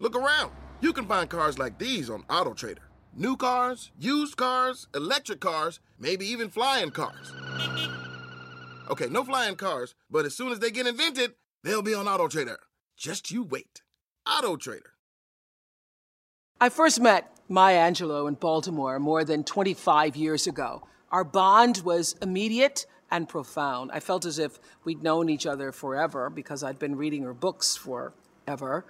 Look 0.00 0.16
around. 0.16 0.52
You 0.80 0.94
can 0.94 1.06
find 1.06 1.28
cars 1.28 1.58
like 1.58 1.78
these 1.78 2.08
on 2.08 2.22
AutoTrader. 2.22 2.78
New 3.14 3.36
cars, 3.36 3.90
used 3.98 4.36
cars, 4.38 4.88
electric 4.94 5.40
cars, 5.40 5.78
maybe 5.98 6.24
even 6.24 6.48
flying 6.48 6.90
cars. 6.90 7.32
Okay, 8.88 9.08
no 9.10 9.22
flying 9.22 9.56
cars, 9.56 9.94
but 10.10 10.24
as 10.24 10.34
soon 10.34 10.52
as 10.52 10.58
they 10.58 10.70
get 10.70 10.86
invented, 10.86 11.34
they'll 11.62 11.82
be 11.82 11.92
on 11.92 12.06
AutoTrader. 12.06 12.56
Just 12.96 13.30
you 13.30 13.42
wait. 13.42 13.82
AutoTrader. 14.26 14.94
I 16.62 16.70
first 16.70 16.98
met 16.98 17.36
Maya 17.48 17.90
Angelou 17.90 18.26
in 18.26 18.34
Baltimore 18.34 18.98
more 18.98 19.22
than 19.22 19.44
25 19.44 20.16
years 20.16 20.46
ago. 20.46 20.86
Our 21.12 21.24
bond 21.24 21.82
was 21.84 22.16
immediate 22.22 22.86
and 23.10 23.28
profound. 23.28 23.90
I 23.92 24.00
felt 24.00 24.24
as 24.24 24.38
if 24.38 24.58
we'd 24.82 25.02
known 25.02 25.28
each 25.28 25.46
other 25.46 25.72
forever 25.72 26.30
because 26.30 26.62
I'd 26.62 26.78
been 26.78 26.96
reading 26.96 27.24
her 27.24 27.34
books 27.34 27.76
forever. 27.76 28.86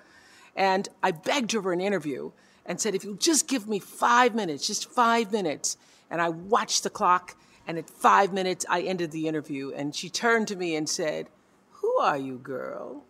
And 0.57 0.89
I 1.03 1.11
begged 1.13 1.53
her 1.53 1.63
for 1.63 1.73
an 1.73 1.81
interview 1.81 2.33
and 2.67 2.81
said, 2.81 2.95
if 2.95 3.05
you'll 3.05 3.15
just 3.15 3.49
give 3.49 3.69
me 3.69 3.79
five 3.79 4.35
minutes, 4.35 4.67
just 4.67 4.91
five 4.91 5.33
minutes. 5.33 5.77
And 6.11 6.21
I 6.21 6.29
watched 6.29 6.83
the 6.83 6.91
clock, 6.91 7.37
and 7.67 7.79
at 7.79 7.89
five 7.89 8.33
minutes, 8.33 8.67
I 8.69 8.83
ended 8.83 9.13
the 9.13 9.29
interview. 9.29 9.73
And 9.73 9.95
she 9.95 10.09
turned 10.11 10.49
to 10.49 10.57
me 10.57 10.75
and 10.75 10.89
said, 10.89 11.29
Who 11.73 11.97
are 11.99 12.19
you, 12.19 12.39
girl? 12.39 13.05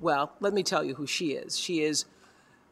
Well, 0.00 0.32
let 0.40 0.52
me 0.52 0.62
tell 0.62 0.82
you 0.82 0.94
who 0.94 1.06
she 1.06 1.32
is. 1.32 1.58
She 1.58 1.82
is, 1.82 2.04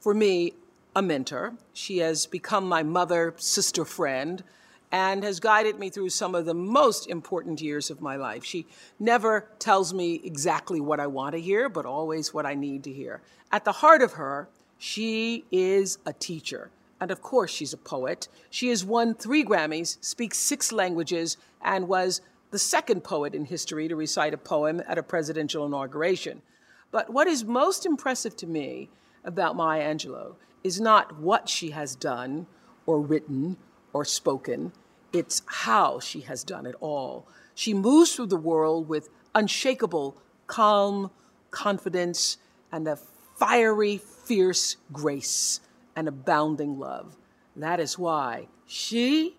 for 0.01 0.15
me, 0.15 0.55
a 0.97 1.03
mentor. 1.03 1.55
She 1.73 1.99
has 1.99 2.27
become 2.27 2.69
my 2.69 2.83
mother, 2.83 3.35
sister, 3.37 3.85
friend, 3.85 4.43
and 4.91 5.23
has 5.23 5.41
guided 5.41 5.79
me 5.79 5.91
through 5.91 6.09
some 6.09 6.35
of 6.35 6.47
the 6.47 6.55
most 6.55 7.09
important 7.09 7.61
years 7.61 7.91
of 7.91 8.01
my 8.01 8.17
life. 8.17 8.45
She 8.45 8.67
never 8.99 9.49
tells 9.59 9.93
me 9.93 10.21
exactly 10.25 10.81
what 10.81 11.01
I 11.01 11.07
want 11.07 11.35
to 11.35 11.41
hear, 11.41 11.69
but 11.69 11.85
always 11.85 12.33
what 12.33 12.47
I 12.47 12.55
need 12.55 12.85
to 12.85 12.93
hear. 12.93 13.21
At 13.53 13.65
the 13.65 13.73
heart 13.73 14.03
of 14.03 14.13
her, 14.13 14.49
she 14.79 15.45
is 15.51 15.99
a 16.07 16.13
teacher. 16.13 16.71
And 17.01 17.11
of 17.11 17.23
course, 17.23 17.51
she's 17.51 17.73
a 17.73 17.79
poet. 17.79 18.29
She 18.51 18.69
has 18.69 18.85
won 18.85 19.15
three 19.15 19.45
Grammys, 19.45 19.99
speaks 20.01 20.39
six 20.39 20.73
languages, 20.73 21.37
and 21.63 21.87
was 21.89 22.21
the 22.51 22.59
second 22.59 23.05
poet 23.05 23.35
in 23.35 23.45
history 23.45 23.89
to 23.89 23.97
recite 23.97 24.35
a 24.35 24.39
poem 24.39 24.83
at 24.89 24.99
a 24.99 25.03
presidential 25.03 25.67
inauguration. 25.67 26.43
But 26.91 27.11
what 27.11 27.27
is 27.27 27.45
most 27.45 27.85
impressive 27.85 28.37
to 28.37 28.47
me 28.47 28.89
about 29.23 29.55
Maya 29.57 29.95
Angelou 29.95 30.37
is 30.65 30.81
not 30.81 31.19
what 31.19 31.49
she 31.49 31.71
has 31.71 31.95
done 31.95 32.47
or 32.87 33.01
written 33.01 33.59
or 33.93 34.05
spoken, 34.05 34.73
it's 35.13 35.43
how 35.47 36.01
she 36.01 36.21
has 36.21 36.45
done 36.45 36.67
it 36.67 36.75
all. 36.81 37.27
She 37.55 37.75
moves 37.75 38.15
through 38.15 38.27
the 38.27 38.37
world 38.37 38.89
with 38.89 39.09
unshakable 39.35 40.21
calm, 40.47 41.11
confidence, 41.51 42.39
and 42.73 42.87
a 42.89 42.97
fiery, 43.37 43.97
fierce 43.99 44.77
grace 44.93 45.61
and 45.95 46.09
abounding 46.09 46.79
love. 46.79 47.17
That 47.57 47.81
is 47.81 47.99
why 47.99 48.49
she 48.67 49.37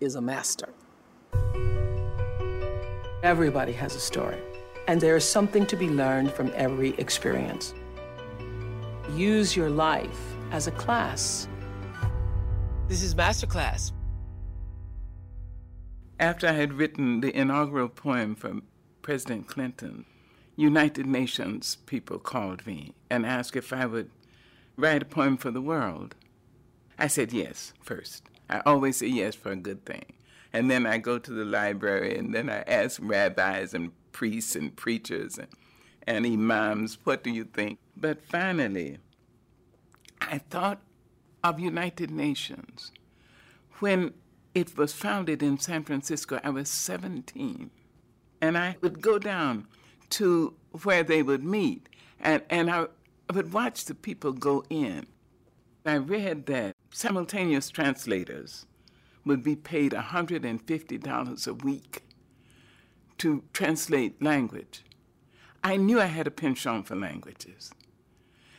is 0.00 0.14
a 0.14 0.20
master. 0.20 0.68
Everybody 3.22 3.72
has 3.72 3.94
a 3.94 4.00
story, 4.00 4.38
and 4.88 5.00
there 5.00 5.16
is 5.16 5.24
something 5.28 5.66
to 5.66 5.76
be 5.76 5.88
learned 5.88 6.32
from 6.32 6.50
every 6.54 6.90
experience. 6.98 7.74
Use 9.14 9.54
your 9.54 9.68
life 9.68 10.20
as 10.52 10.66
a 10.66 10.70
class. 10.72 11.46
This 12.90 13.04
is 13.04 13.14
Masterclass. 13.14 13.92
After 16.18 16.48
I 16.48 16.54
had 16.54 16.72
written 16.72 17.20
the 17.20 17.32
inaugural 17.32 17.88
poem 17.88 18.34
for 18.34 18.62
President 19.00 19.46
Clinton, 19.46 20.06
United 20.56 21.06
Nations 21.06 21.76
people 21.86 22.18
called 22.18 22.66
me 22.66 22.96
and 23.08 23.24
asked 23.24 23.54
if 23.54 23.72
I 23.72 23.86
would 23.86 24.10
write 24.76 25.02
a 25.02 25.04
poem 25.04 25.36
for 25.36 25.52
the 25.52 25.62
world. 25.62 26.16
I 26.98 27.06
said 27.06 27.32
yes 27.32 27.72
first. 27.80 28.24
I 28.48 28.60
always 28.66 28.96
say 28.96 29.06
yes 29.06 29.36
for 29.36 29.52
a 29.52 29.56
good 29.56 29.84
thing. 29.84 30.06
And 30.52 30.68
then 30.68 30.84
I 30.84 30.98
go 30.98 31.20
to 31.20 31.30
the 31.30 31.44
library 31.44 32.18
and 32.18 32.34
then 32.34 32.50
I 32.50 32.62
ask 32.62 32.98
rabbis 33.00 33.72
and 33.72 33.92
priests 34.10 34.56
and 34.56 34.74
preachers 34.74 35.38
and, 35.38 35.46
and 36.08 36.26
imams, 36.26 36.98
what 37.04 37.22
do 37.22 37.30
you 37.30 37.44
think? 37.44 37.78
But 37.96 38.20
finally, 38.20 38.98
I 40.20 40.38
thought 40.38 40.80
of 41.42 41.60
United 41.60 42.10
Nations. 42.10 42.92
When 43.78 44.12
it 44.54 44.76
was 44.76 44.92
founded 44.92 45.42
in 45.42 45.58
San 45.58 45.84
Francisco, 45.84 46.40
I 46.42 46.50
was 46.50 46.68
17. 46.68 47.70
And 48.40 48.58
I 48.58 48.76
would 48.80 49.00
go 49.00 49.18
down 49.18 49.66
to 50.10 50.54
where 50.82 51.02
they 51.02 51.22
would 51.22 51.44
meet, 51.44 51.88
and, 52.18 52.42
and 52.50 52.70
I 52.70 52.86
would 53.32 53.52
watch 53.52 53.84
the 53.84 53.94
people 53.94 54.32
go 54.32 54.64
in. 54.70 55.06
I 55.86 55.96
read 55.96 56.46
that 56.46 56.74
simultaneous 56.92 57.70
translators 57.70 58.66
would 59.24 59.42
be 59.42 59.56
paid 59.56 59.92
$150 59.92 61.46
a 61.46 61.54
week 61.54 62.02
to 63.18 63.44
translate 63.52 64.22
language. 64.22 64.84
I 65.62 65.76
knew 65.76 66.00
I 66.00 66.06
had 66.06 66.26
a 66.26 66.30
penchant 66.30 66.86
for 66.86 66.96
languages. 66.96 67.70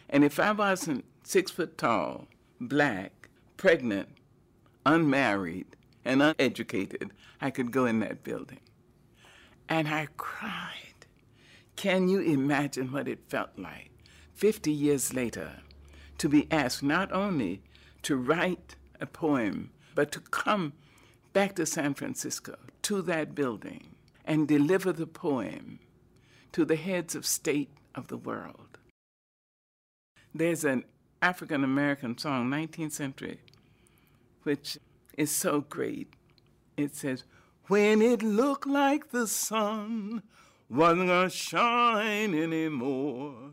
And 0.09 0.23
if 0.23 0.39
I 0.39 0.51
wasn't 0.51 1.05
six 1.23 1.51
foot 1.51 1.77
tall, 1.77 2.27
black, 2.61 3.29
pregnant, 3.57 4.09
unmarried, 4.85 5.65
and 6.05 6.21
uneducated, 6.21 7.11
I 7.41 7.49
could 7.49 7.71
go 7.71 7.85
in 7.85 7.99
that 7.99 8.23
building. 8.23 8.59
And 9.67 9.87
I 9.87 10.07
cried. 10.17 11.05
Can 11.75 12.07
you 12.07 12.19
imagine 12.19 12.91
what 12.91 13.07
it 13.07 13.29
felt 13.29 13.57
like 13.57 13.91
50 14.35 14.71
years 14.71 15.13
later 15.13 15.53
to 16.19 16.29
be 16.29 16.47
asked 16.51 16.83
not 16.83 17.11
only 17.11 17.63
to 18.03 18.15
write 18.15 18.75
a 18.99 19.05
poem, 19.05 19.71
but 19.95 20.11
to 20.11 20.19
come 20.19 20.73
back 21.33 21.55
to 21.55 21.65
San 21.65 21.93
Francisco, 21.95 22.55
to 22.83 23.01
that 23.03 23.33
building, 23.33 23.95
and 24.25 24.47
deliver 24.47 24.91
the 24.91 25.07
poem 25.07 25.79
to 26.51 26.65
the 26.65 26.75
heads 26.75 27.15
of 27.15 27.25
state 27.25 27.71
of 27.95 28.07
the 28.07 28.17
world? 28.17 28.77
There's 30.33 30.63
an 30.63 30.85
African 31.21 31.63
American 31.63 32.17
song, 32.17 32.49
19th 32.49 32.93
century, 32.93 33.39
which 34.43 34.77
is 35.17 35.29
so 35.29 35.61
great. 35.61 36.13
It 36.77 36.95
says, 36.95 37.23
When 37.67 38.01
it 38.01 38.23
looked 38.23 38.65
like 38.65 39.11
the 39.11 39.27
sun 39.27 40.23
wasn't 40.69 41.07
gonna 41.07 41.29
shine 41.29 42.33
anymore, 42.33 43.51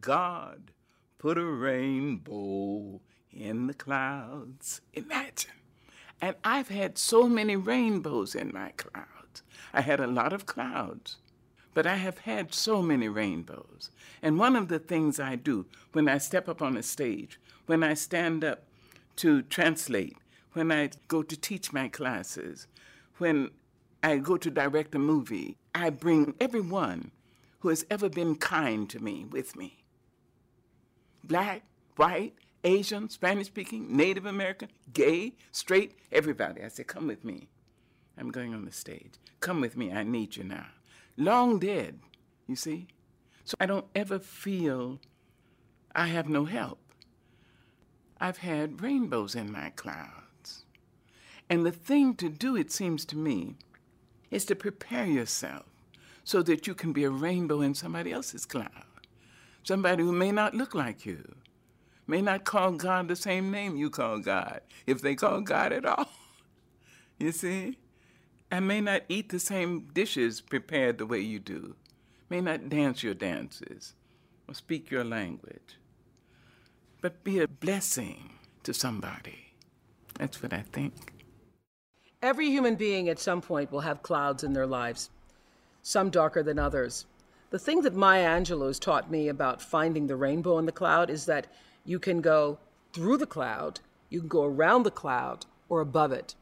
God 0.00 0.70
put 1.18 1.36
a 1.36 1.44
rainbow 1.44 3.00
in 3.32 3.66
the 3.66 3.74
clouds. 3.74 4.80
Imagine. 4.94 5.50
And 6.20 6.36
I've 6.44 6.68
had 6.68 6.96
so 6.96 7.28
many 7.28 7.56
rainbows 7.56 8.34
in 8.34 8.52
my 8.52 8.70
clouds. 8.76 9.42
I 9.72 9.80
had 9.80 10.00
a 10.00 10.06
lot 10.06 10.32
of 10.32 10.46
clouds, 10.46 11.16
but 11.74 11.86
I 11.86 11.96
have 11.96 12.18
had 12.18 12.52
so 12.52 12.82
many 12.82 13.08
rainbows. 13.08 13.90
And 14.22 14.38
one 14.38 14.56
of 14.56 14.68
the 14.68 14.78
things 14.78 15.20
I 15.20 15.36
do 15.36 15.66
when 15.92 16.08
I 16.08 16.18
step 16.18 16.48
up 16.48 16.62
on 16.62 16.76
a 16.76 16.82
stage, 16.82 17.40
when 17.66 17.82
I 17.82 17.94
stand 17.94 18.44
up 18.44 18.64
to 19.16 19.42
translate, 19.42 20.16
when 20.52 20.72
I 20.72 20.90
go 21.08 21.22
to 21.22 21.36
teach 21.36 21.72
my 21.72 21.88
classes, 21.88 22.66
when 23.18 23.50
I 24.02 24.16
go 24.16 24.36
to 24.36 24.50
direct 24.50 24.94
a 24.94 24.98
movie, 24.98 25.56
I 25.74 25.90
bring 25.90 26.34
everyone 26.40 27.12
who 27.60 27.68
has 27.68 27.84
ever 27.90 28.08
been 28.08 28.34
kind 28.36 28.88
to 28.90 28.98
me 28.98 29.26
with 29.30 29.54
me. 29.56 29.84
Black, 31.22 31.62
white, 31.96 32.34
Asian, 32.64 33.08
Spanish 33.08 33.46
speaking, 33.46 33.94
Native 33.96 34.26
American, 34.26 34.68
gay, 34.92 35.34
straight, 35.52 35.98
everybody. 36.10 36.62
I 36.62 36.68
say, 36.68 36.84
come 36.84 37.06
with 37.06 37.24
me. 37.24 37.48
I'm 38.18 38.30
going 38.30 38.54
on 38.54 38.64
the 38.64 38.72
stage. 38.72 39.12
Come 39.40 39.60
with 39.60 39.76
me. 39.76 39.92
I 39.92 40.02
need 40.02 40.36
you 40.36 40.44
now. 40.44 40.66
Long 41.20 41.58
dead, 41.58 41.98
you 42.48 42.56
see? 42.56 42.86
So 43.44 43.54
I 43.60 43.66
don't 43.66 43.84
ever 43.94 44.18
feel 44.18 45.00
I 45.94 46.06
have 46.06 46.30
no 46.30 46.46
help. 46.46 46.78
I've 48.18 48.38
had 48.38 48.80
rainbows 48.80 49.34
in 49.34 49.52
my 49.52 49.68
clouds. 49.76 50.64
And 51.50 51.66
the 51.66 51.72
thing 51.72 52.14
to 52.14 52.30
do, 52.30 52.56
it 52.56 52.72
seems 52.72 53.04
to 53.04 53.18
me, 53.18 53.56
is 54.30 54.46
to 54.46 54.54
prepare 54.56 55.04
yourself 55.04 55.66
so 56.24 56.42
that 56.42 56.66
you 56.66 56.74
can 56.74 56.94
be 56.94 57.04
a 57.04 57.10
rainbow 57.10 57.60
in 57.60 57.74
somebody 57.74 58.12
else's 58.12 58.46
cloud. 58.46 58.86
somebody 59.62 60.02
who 60.02 60.12
may 60.12 60.32
not 60.32 60.54
look 60.54 60.74
like 60.74 61.04
you, 61.04 61.34
may 62.06 62.22
not 62.22 62.44
call 62.46 62.72
God 62.72 63.08
the 63.08 63.14
same 63.14 63.50
name 63.50 63.76
you 63.76 63.90
call 63.90 64.20
God, 64.20 64.62
if 64.86 65.02
they 65.02 65.14
call 65.14 65.42
God 65.42 65.74
at 65.74 65.84
all. 65.84 66.08
You 67.18 67.32
see? 67.32 67.76
And 68.50 68.66
may 68.66 68.80
not 68.80 69.02
eat 69.08 69.28
the 69.28 69.38
same 69.38 69.88
dishes 69.94 70.40
prepared 70.40 70.98
the 70.98 71.06
way 71.06 71.20
you 71.20 71.38
do, 71.38 71.76
may 72.28 72.40
not 72.40 72.68
dance 72.68 73.02
your 73.02 73.14
dances 73.14 73.94
or 74.48 74.54
speak 74.54 74.90
your 74.90 75.04
language, 75.04 75.78
but 77.00 77.22
be 77.22 77.38
a 77.38 77.46
blessing 77.46 78.30
to 78.64 78.74
somebody. 78.74 79.52
That's 80.18 80.42
what 80.42 80.52
I 80.52 80.62
think. 80.72 81.12
Every 82.22 82.50
human 82.50 82.74
being 82.74 83.08
at 83.08 83.18
some 83.18 83.40
point 83.40 83.70
will 83.70 83.80
have 83.80 84.02
clouds 84.02 84.44
in 84.44 84.52
their 84.52 84.66
lives, 84.66 85.10
some 85.82 86.10
darker 86.10 86.42
than 86.42 86.58
others. 86.58 87.06
The 87.50 87.58
thing 87.58 87.80
that 87.82 87.94
Maya 87.94 88.26
Angelou's 88.28 88.78
taught 88.78 89.10
me 89.10 89.28
about 89.28 89.62
finding 89.62 90.06
the 90.06 90.16
rainbow 90.16 90.58
in 90.58 90.66
the 90.66 90.72
cloud 90.72 91.08
is 91.08 91.24
that 91.26 91.46
you 91.84 91.98
can 91.98 92.20
go 92.20 92.58
through 92.92 93.16
the 93.16 93.26
cloud, 93.26 93.80
you 94.08 94.20
can 94.20 94.28
go 94.28 94.44
around 94.44 94.82
the 94.82 94.90
cloud, 94.90 95.46
or 95.68 95.80
above 95.80 96.12
it. 96.12 96.34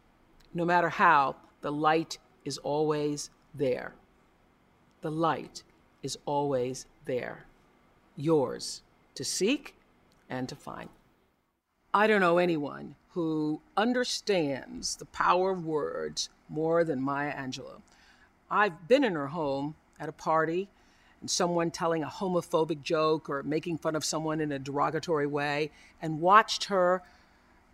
No 0.52 0.64
matter 0.64 0.88
how, 0.88 1.36
the 1.60 1.72
light 1.72 2.18
is 2.44 2.58
always 2.58 3.30
there. 3.54 3.92
The 5.00 5.10
light 5.10 5.62
is 6.02 6.18
always 6.26 6.86
there. 7.04 7.44
Yours 8.16 8.82
to 9.14 9.24
seek 9.24 9.74
and 10.28 10.48
to 10.48 10.56
find. 10.56 10.88
I 11.92 12.06
don't 12.06 12.20
know 12.20 12.38
anyone 12.38 12.94
who 13.10 13.60
understands 13.76 14.96
the 14.96 15.06
power 15.06 15.50
of 15.50 15.64
words 15.64 16.28
more 16.48 16.84
than 16.84 17.02
Maya 17.02 17.34
Angelou. 17.34 17.82
I've 18.50 18.86
been 18.86 19.04
in 19.04 19.14
her 19.14 19.28
home 19.28 19.74
at 19.98 20.08
a 20.08 20.12
party 20.12 20.68
and 21.20 21.30
someone 21.30 21.70
telling 21.70 22.02
a 22.02 22.08
homophobic 22.08 22.82
joke 22.82 23.28
or 23.28 23.42
making 23.42 23.78
fun 23.78 23.96
of 23.96 24.04
someone 24.04 24.40
in 24.40 24.52
a 24.52 24.58
derogatory 24.58 25.26
way 25.26 25.70
and 26.00 26.20
watched 26.20 26.64
her 26.64 27.02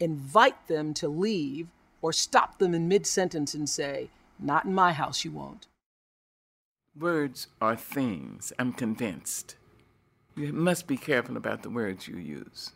invite 0.00 0.66
them 0.66 0.94
to 0.94 1.08
leave 1.08 1.68
or 2.04 2.12
stop 2.12 2.58
them 2.58 2.74
in 2.74 2.86
mid 2.86 3.06
sentence 3.06 3.54
and 3.54 3.66
say, 3.66 4.10
Not 4.38 4.66
in 4.66 4.74
my 4.74 4.92
house, 4.92 5.24
you 5.24 5.30
won't. 5.30 5.68
Words 6.94 7.46
are 7.62 7.76
things, 7.76 8.52
I'm 8.58 8.74
convinced. 8.74 9.56
You 10.36 10.52
must 10.52 10.86
be 10.86 10.98
careful 10.98 11.38
about 11.38 11.62
the 11.62 11.70
words 11.70 12.06
you 12.06 12.18
use, 12.18 12.72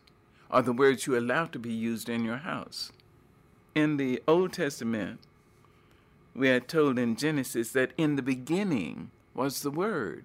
or 0.51 0.63
the 0.63 0.73
words 0.73 1.07
you 1.07 1.19
allow 1.19 1.45
to 1.45 1.59
be 1.59 1.75
used 1.75 2.09
in 2.09 2.25
your 2.25 2.39
house. 2.39 2.91
In 3.75 3.99
the 3.99 4.23
Old 4.27 4.55
Testament, 4.55 5.21
we 6.35 6.49
are 6.49 6.59
told 6.59 6.99
in 6.99 7.15
Genesis 7.15 7.73
that 7.73 7.93
in 7.99 8.17
the 8.17 8.23
beginning 8.23 9.11
was 9.35 9.61
the 9.61 9.71
Word. 9.71 10.25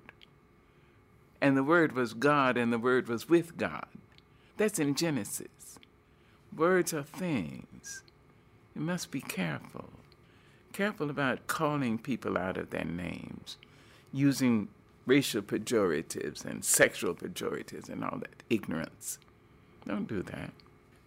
And 1.41 1.57
the 1.57 1.63
Word 1.63 1.91
was 1.91 2.13
God, 2.13 2.55
and 2.55 2.71
the 2.71 2.79
Word 2.79 3.09
was 3.09 3.27
with 3.27 3.57
God. 3.57 3.87
That's 4.55 4.79
in 4.79 4.95
Genesis. 4.95 5.77
Words 6.55 6.93
are 6.93 7.03
things. 7.03 8.02
You 8.75 8.81
must 8.81 9.11
be 9.11 9.21
careful. 9.21 9.89
Careful 10.71 11.09
about 11.09 11.47
calling 11.47 11.99
people 11.99 12.37
out 12.37 12.57
of 12.57 12.71
their 12.71 12.85
names, 12.85 13.57
using 14.11 14.69
racial 15.05 15.41
pejoratives 15.41 16.43
and 16.45 16.65
sexual 16.65 17.13
pejoratives 17.13 17.89
and 17.89 18.03
all 18.03 18.17
that 18.19 18.41
ignorance. 18.49 19.19
Don't 19.85 20.07
do 20.07 20.23
that. 20.23 20.51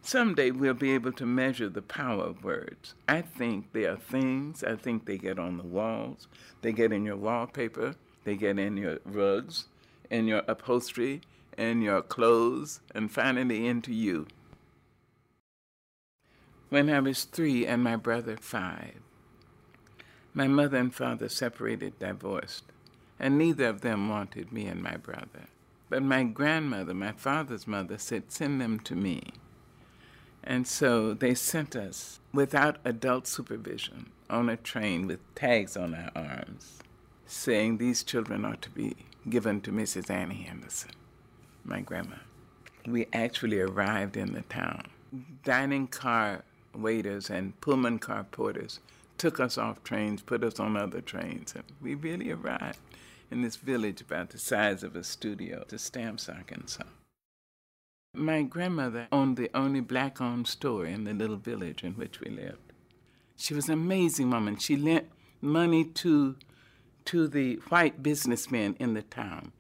Someday 0.03 0.53
we'll 0.53 0.75
be 0.75 0.93
able 0.93 1.11
to 1.13 1.27
measure 1.27 1.69
the 1.69 1.83
power 1.83 2.23
of 2.23 2.45
words. 2.45 2.95
I 3.09 3.23
think 3.23 3.73
they 3.73 3.87
are 3.87 3.97
things. 3.97 4.63
I 4.63 4.77
think 4.77 5.05
they 5.05 5.19
get 5.19 5.37
on 5.37 5.57
the 5.57 5.65
walls. 5.65 6.29
They 6.63 6.73
get 6.73 6.93
in 6.93 7.05
your 7.05 7.17
wallpaper. 7.17 7.97
They 8.23 8.37
get 8.37 8.59
in 8.59 8.77
your 8.77 9.01
rugs, 9.05 9.67
in 10.09 10.29
your 10.29 10.43
upholstery, 10.47 11.23
in 11.59 11.83
your 11.83 12.03
clothes, 12.03 12.81
and 12.95 13.11
finally 13.11 13.67
into 13.67 13.93
you. 13.93 14.29
When 16.69 16.91
I 16.91 16.99
was 16.99 17.25
three 17.25 17.65
and 17.65 17.85
my 17.85 17.95
brother 17.95 18.37
five, 18.37 19.01
my 20.35 20.49
mother 20.49 20.79
and 20.79 20.93
father 20.93 21.29
separated, 21.29 21.99
divorced, 22.01 22.65
and 23.21 23.39
neither 23.39 23.67
of 23.67 23.83
them 23.83 24.09
wanted 24.09 24.53
me 24.53 24.67
and 24.67 24.83
my 24.83 24.97
brother. 24.97 25.47
But 25.89 26.03
my 26.03 26.25
grandmother, 26.25 26.93
my 26.93 27.13
father's 27.13 27.69
mother, 27.69 27.99
said, 27.99 28.33
Send 28.33 28.61
them 28.61 28.81
to 28.81 28.97
me. 28.97 29.23
And 30.43 30.67
so 30.67 31.15
they 31.15 31.35
sent 31.35 31.77
us 31.77 32.19
without 32.33 32.79
adult 32.85 33.29
supervision 33.29 34.11
on 34.29 34.49
a 34.49 34.57
train 34.57 35.07
with 35.07 35.21
tags 35.37 35.77
on 35.77 35.95
our 35.95 36.11
arms, 36.17 36.81
saying 37.27 37.79
these 37.79 38.03
children 38.03 38.45
are 38.45 38.57
to 38.57 38.71
be 38.71 38.97
given 39.31 39.61
to 39.61 39.71
Mrs. 39.71 40.11
Annie 40.11 40.43
Henderson, 40.43 40.91
my 41.65 41.81
grandma. 41.81 42.17
We 42.87 43.07
actually 43.13 43.61
arrived 43.61 44.17
in 44.17 44.33
the 44.33 44.43
town. 44.43 44.89
Dining 45.45 45.87
car 45.87 46.43
waiters 46.77 47.31
and 47.31 47.61
Pullman 47.61 47.99
car 47.99 48.25
porters 48.25 48.81
took 49.19 49.41
us 49.41 49.57
off 49.57 49.83
trains, 49.83 50.23
put 50.23 50.45
us 50.45 50.61
on 50.61 50.77
other 50.77 51.01
trains, 51.01 51.55
and 51.55 51.65
we 51.81 51.95
really 51.95 52.31
arrived 52.31 52.79
in 53.31 53.43
this 53.43 53.57
village 53.57 54.01
about 54.01 54.31
the 54.31 54.39
size 54.39 54.83
of 54.83 54.95
a 54.95 55.03
studio 55.03 55.65
to 55.69 55.79
Stamps, 55.79 56.29
Arkansas. 56.29 56.85
My 58.15 58.43
grandmother 58.43 59.09
owned 59.13 59.37
the 59.37 59.51
only 59.55 59.81
black 59.81 60.21
owned 60.21 60.47
store 60.49 60.87
in 60.87 61.05
the 61.05 61.13
little 61.13 61.37
village 61.37 61.83
in 61.83 61.95
which 61.95 62.21
we 62.21 62.31
lived. 62.31 62.73
She 63.37 63.53
was 63.53 63.69
an 63.69 63.75
amazing 63.75 64.31
woman. 64.31 64.57
She 64.57 64.77
lent 64.77 65.09
money 65.41 65.85
to, 65.85 66.37
to 67.07 67.29
the 67.29 67.57
white 67.69 68.03
businessmen 68.03 68.77
in 68.79 68.95
the 68.95 69.03
town 69.03 69.53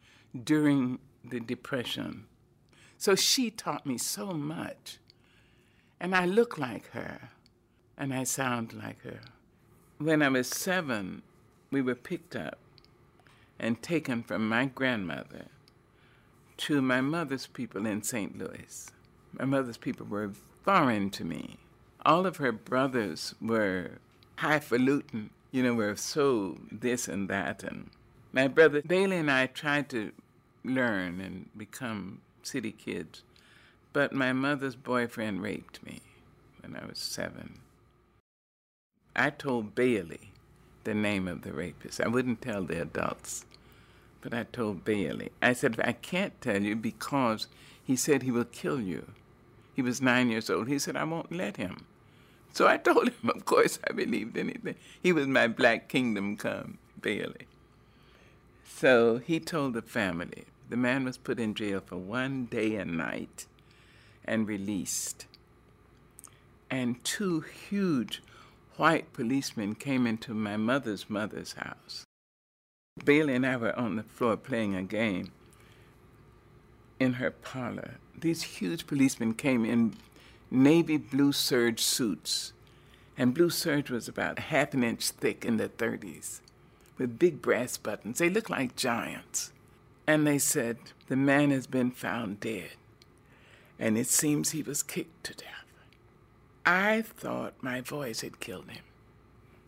during 0.44 0.98
the 1.22 1.40
Depression. 1.40 2.24
So 2.96 3.14
she 3.14 3.50
taught 3.50 3.84
me 3.84 3.98
so 3.98 4.32
much. 4.32 4.98
And 6.00 6.14
I 6.14 6.26
look 6.26 6.58
like 6.58 6.90
her, 6.92 7.30
and 7.96 8.12
I 8.12 8.24
sound 8.24 8.72
like 8.74 9.02
her. 9.02 9.20
When 9.98 10.22
I 10.22 10.28
was 10.28 10.48
seven, 10.48 11.22
we 11.70 11.80
were 11.80 11.94
picked 11.94 12.36
up 12.36 12.58
and 13.58 13.82
taken 13.82 14.22
from 14.22 14.48
my 14.48 14.66
grandmother 14.66 15.46
to 16.58 16.82
my 16.82 17.00
mother's 17.00 17.46
people 17.46 17.86
in 17.86 18.02
St. 18.02 18.38
Louis. 18.38 18.90
My 19.38 19.44
mother's 19.44 19.76
people 19.76 20.06
were 20.06 20.32
foreign 20.64 21.10
to 21.10 21.24
me. 21.24 21.58
All 22.04 22.26
of 22.26 22.36
her 22.36 22.52
brothers 22.52 23.34
were 23.40 23.98
highfalutin, 24.36 25.30
you 25.50 25.62
know, 25.62 25.74
were 25.74 25.96
so 25.96 26.58
this 26.70 27.08
and 27.08 27.28
that. 27.28 27.62
And 27.62 27.90
my 28.32 28.48
brother 28.48 28.82
Bailey 28.82 29.16
and 29.16 29.30
I 29.30 29.46
tried 29.46 29.88
to 29.90 30.12
learn 30.64 31.20
and 31.20 31.48
become 31.56 32.20
city 32.42 32.72
kids, 32.72 33.22
but 33.96 34.12
my 34.12 34.30
mother's 34.30 34.76
boyfriend 34.76 35.40
raped 35.40 35.82
me 35.82 36.02
when 36.60 36.76
I 36.76 36.84
was 36.84 36.98
seven. 36.98 37.60
I 39.16 39.30
told 39.30 39.74
Bailey 39.74 40.32
the 40.84 40.92
name 40.92 41.26
of 41.26 41.40
the 41.40 41.54
rapist. 41.54 42.02
I 42.02 42.08
wouldn't 42.08 42.42
tell 42.42 42.62
the 42.62 42.82
adults, 42.82 43.46
but 44.20 44.34
I 44.34 44.42
told 44.52 44.84
Bailey. 44.84 45.30
I 45.40 45.54
said, 45.54 45.80
I 45.82 45.92
can't 45.92 46.38
tell 46.42 46.60
you 46.60 46.76
because 46.76 47.46
he 47.82 47.96
said 47.96 48.22
he 48.22 48.30
will 48.30 48.44
kill 48.44 48.82
you. 48.82 49.12
He 49.74 49.80
was 49.80 50.02
nine 50.02 50.28
years 50.28 50.50
old. 50.50 50.68
He 50.68 50.78
said, 50.78 50.94
I 50.94 51.04
won't 51.04 51.32
let 51.32 51.56
him. 51.56 51.86
So 52.52 52.68
I 52.68 52.76
told 52.76 53.08
him, 53.08 53.30
of 53.34 53.46
course, 53.46 53.78
I 53.88 53.94
believed 53.94 54.36
anything. 54.36 54.74
He 55.02 55.14
was 55.14 55.26
my 55.26 55.48
black 55.48 55.88
kingdom 55.88 56.36
come, 56.36 56.76
Bailey. 57.00 57.46
So 58.62 59.22
he 59.24 59.40
told 59.40 59.72
the 59.72 59.80
family. 59.80 60.44
The 60.68 60.76
man 60.76 61.06
was 61.06 61.16
put 61.16 61.40
in 61.40 61.54
jail 61.54 61.80
for 61.80 61.96
one 61.96 62.44
day 62.44 62.74
and 62.74 62.98
night 62.98 63.46
and 64.26 64.48
released. 64.48 65.26
And 66.70 67.02
two 67.04 67.40
huge 67.40 68.22
white 68.76 69.12
policemen 69.12 69.74
came 69.74 70.06
into 70.06 70.34
my 70.34 70.56
mother's 70.56 71.08
mother's 71.08 71.54
house. 71.54 72.04
Bailey 73.04 73.34
and 73.34 73.46
I 73.46 73.56
were 73.56 73.78
on 73.78 73.96
the 73.96 74.02
floor 74.02 74.36
playing 74.36 74.74
a 74.74 74.82
game 74.82 75.30
in 76.98 77.14
her 77.14 77.30
parlor. 77.30 77.96
These 78.18 78.42
huge 78.42 78.86
policemen 78.86 79.34
came 79.34 79.64
in 79.64 79.94
navy 80.50 80.96
blue 80.96 81.32
serge 81.32 81.80
suits, 81.80 82.52
and 83.18 83.34
blue 83.34 83.50
serge 83.50 83.90
was 83.90 84.08
about 84.08 84.38
half 84.38 84.74
an 84.74 84.82
inch 84.82 85.10
thick 85.10 85.44
in 85.44 85.56
the 85.56 85.68
30s, 85.68 86.40
with 86.98 87.18
big 87.18 87.42
brass 87.42 87.76
buttons. 87.76 88.18
They 88.18 88.30
looked 88.30 88.50
like 88.50 88.76
giants. 88.76 89.52
And 90.06 90.26
they 90.26 90.38
said, 90.38 90.78
The 91.08 91.16
man 91.16 91.50
has 91.50 91.66
been 91.66 91.90
found 91.90 92.40
dead, 92.40 92.70
and 93.78 93.98
it 93.98 94.06
seems 94.06 94.50
he 94.50 94.62
was 94.62 94.82
kicked 94.82 95.24
to 95.24 95.34
death. 95.34 95.50
I 96.64 97.02
thought 97.02 97.54
my 97.60 97.80
voice 97.80 98.22
had 98.22 98.40
killed 98.40 98.70
him. 98.70 98.82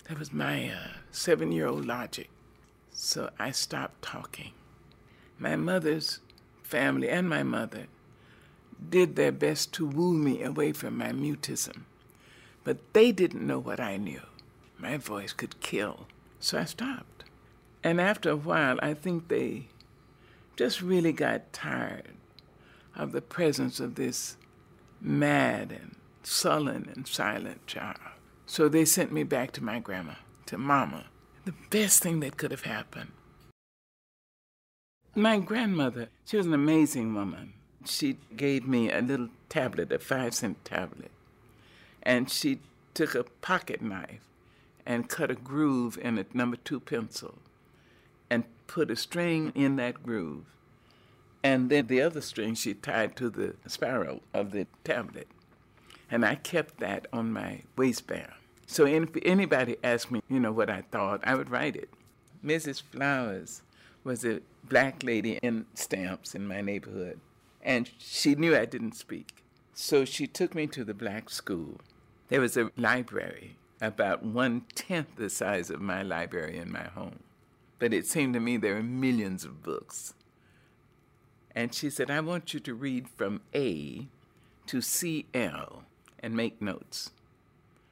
That 0.09 0.19
was 0.19 0.33
my 0.33 0.71
uh, 0.71 0.89
seven 1.11 1.53
year 1.53 1.67
old 1.67 1.87
logic. 1.87 2.31
So 2.91 3.31
I 3.39 3.51
stopped 3.51 4.03
talking. 4.03 4.53
My 5.39 5.55
mother's 5.55 6.21
family 6.63 7.09
and 7.09 7.29
my 7.29 7.43
mother 7.43 7.87
did 8.91 9.17
their 9.17 9.33
best 9.33 9.73
to 9.75 9.87
woo 9.87 10.13
me 10.15 10.43
away 10.43 10.73
from 10.73 10.97
my 10.97 11.13
mutism, 11.13 11.83
but 12.65 12.79
they 12.95 13.13
didn't 13.13 13.47
know 13.47 13.59
what 13.59 13.81
I 13.81 13.97
knew. 13.97 14.23
My 14.79 14.97
voice 14.97 15.33
could 15.33 15.61
kill. 15.61 16.07
So 16.41 16.59
I 16.59 16.65
stopped. 16.65 17.25
And 17.83 18.01
after 18.01 18.31
a 18.31 18.37
while, 18.37 18.79
I 18.83 18.95
think 18.95 19.29
they 19.29 19.69
just 20.57 20.83
really 20.83 21.13
got 21.13 21.53
tired 21.53 22.09
of 22.99 23.13
the 23.13 23.23
presence 23.23 23.81
of 23.81 23.95
this 23.95 24.37
mad 25.01 25.73
and 25.73 25.97
sullen 26.23 26.91
and 26.95 27.07
silent 27.07 27.67
child. 27.67 27.97
So 28.45 28.69
they 28.69 28.85
sent 28.85 29.13
me 29.13 29.23
back 29.23 29.53
to 29.53 29.65
my 29.65 29.79
grandma, 29.79 30.15
to 30.47 30.59
mama. 30.59 31.07
The 31.45 31.55
best 31.71 32.03
thing 32.03 32.21
that 32.21 32.37
could 32.37 32.51
have 32.51 32.63
happened. 32.63 33.13
My 35.15 35.39
grandmother, 35.39 36.09
she 36.25 36.37
was 36.37 36.47
an 36.47 36.55
amazing 36.55 37.15
woman. 37.15 37.55
She 37.87 38.19
gave 38.37 38.67
me 38.67 38.91
a 38.91 39.01
little 39.01 39.29
tablet, 39.49 39.93
a 39.93 39.99
five 39.99 40.35
cent 40.35 40.65
tablet, 40.65 41.11
and 42.03 42.29
she 42.29 42.61
took 42.93 43.15
a 43.15 43.25
pocket 43.25 43.81
knife 43.81 44.21
and 44.85 45.09
cut 45.09 45.31
a 45.31 45.35
groove 45.35 45.99
in 46.01 46.19
a 46.19 46.27
number 46.33 46.57
two 46.57 46.81
pencil 46.81 47.39
and 48.31 48.45
put 48.67 48.91
a 48.91 48.97
string 48.97 49.53
in 49.55 49.77
that 49.77 50.03
groove. 50.03 50.45
And 51.43 51.71
then 51.71 51.87
the 51.87 52.03
other 52.03 52.21
string 52.21 52.55
she 52.55 52.75
tied 52.75 53.17
to 53.17 53.31
the 53.31 53.55
spiral 53.67 54.23
of 54.35 54.51
the 54.51 54.67
tablet. 54.85 55.29
And 56.11 56.25
I 56.25 56.35
kept 56.37 56.79
that 56.79 57.07
on 57.13 57.33
my 57.33 57.63
waistband. 57.77 58.33
So 58.67 58.87
if 58.87 59.09
anybody 59.23 59.77
asked 59.83 60.11
me, 60.11 60.21
you 60.29 60.41
know, 60.41 60.53
what 60.53 60.69
I 60.69 60.83
thought, 60.91 61.21
I 61.25 61.35
would 61.35 61.51
write 61.51 61.77
it. 61.77 61.91
Mrs. 62.45 62.83
Flowers 62.83 63.63
was 64.05 64.25
a 64.25 64.41
black 64.69 65.03
lady 65.03 65.39
in 65.43 65.67
Stamps 65.75 66.35
in 66.35 66.47
my 66.47 66.61
neighborhood, 66.61 67.21
and 67.63 67.91
she 67.99 68.35
knew 68.35 68.57
I 68.57 68.65
didn't 68.65 68.95
speak. 68.97 69.43
So 69.75 70.05
she 70.05 70.27
took 70.27 70.55
me 70.55 70.67
to 70.69 70.85
the 70.85 70.95
black 70.95 71.31
school. 71.31 71.81
There 72.29 72.41
was 72.41 72.57
a 72.57 72.71
library 72.77 73.57
about 73.81 74.23
one 74.23 74.63
tenth 74.75 75.17
the 75.17 75.31
size 75.31 75.71
of 75.71 75.81
my 75.81 76.03
library 76.03 76.59
in 76.59 76.71
my 76.71 76.85
home. 76.85 77.21
But 77.79 77.95
it 77.95 78.07
seemed 78.07 78.35
to 78.35 78.41
me 78.41 78.57
there 78.57 78.75
were 78.75 78.83
millions 78.83 79.45
of 79.45 79.63
books. 79.63 80.15
And 81.59 81.75
she 81.75 81.91
said, 81.91 82.09
I 82.09 82.21
want 82.21 82.55
you 82.55 82.61
to 82.61 82.73
read 82.73 83.09
from 83.09 83.41
A 83.53 84.07
to 84.67 84.81
CL 84.81 85.83
and 86.21 86.37
make 86.37 86.63
notes. 86.63 87.11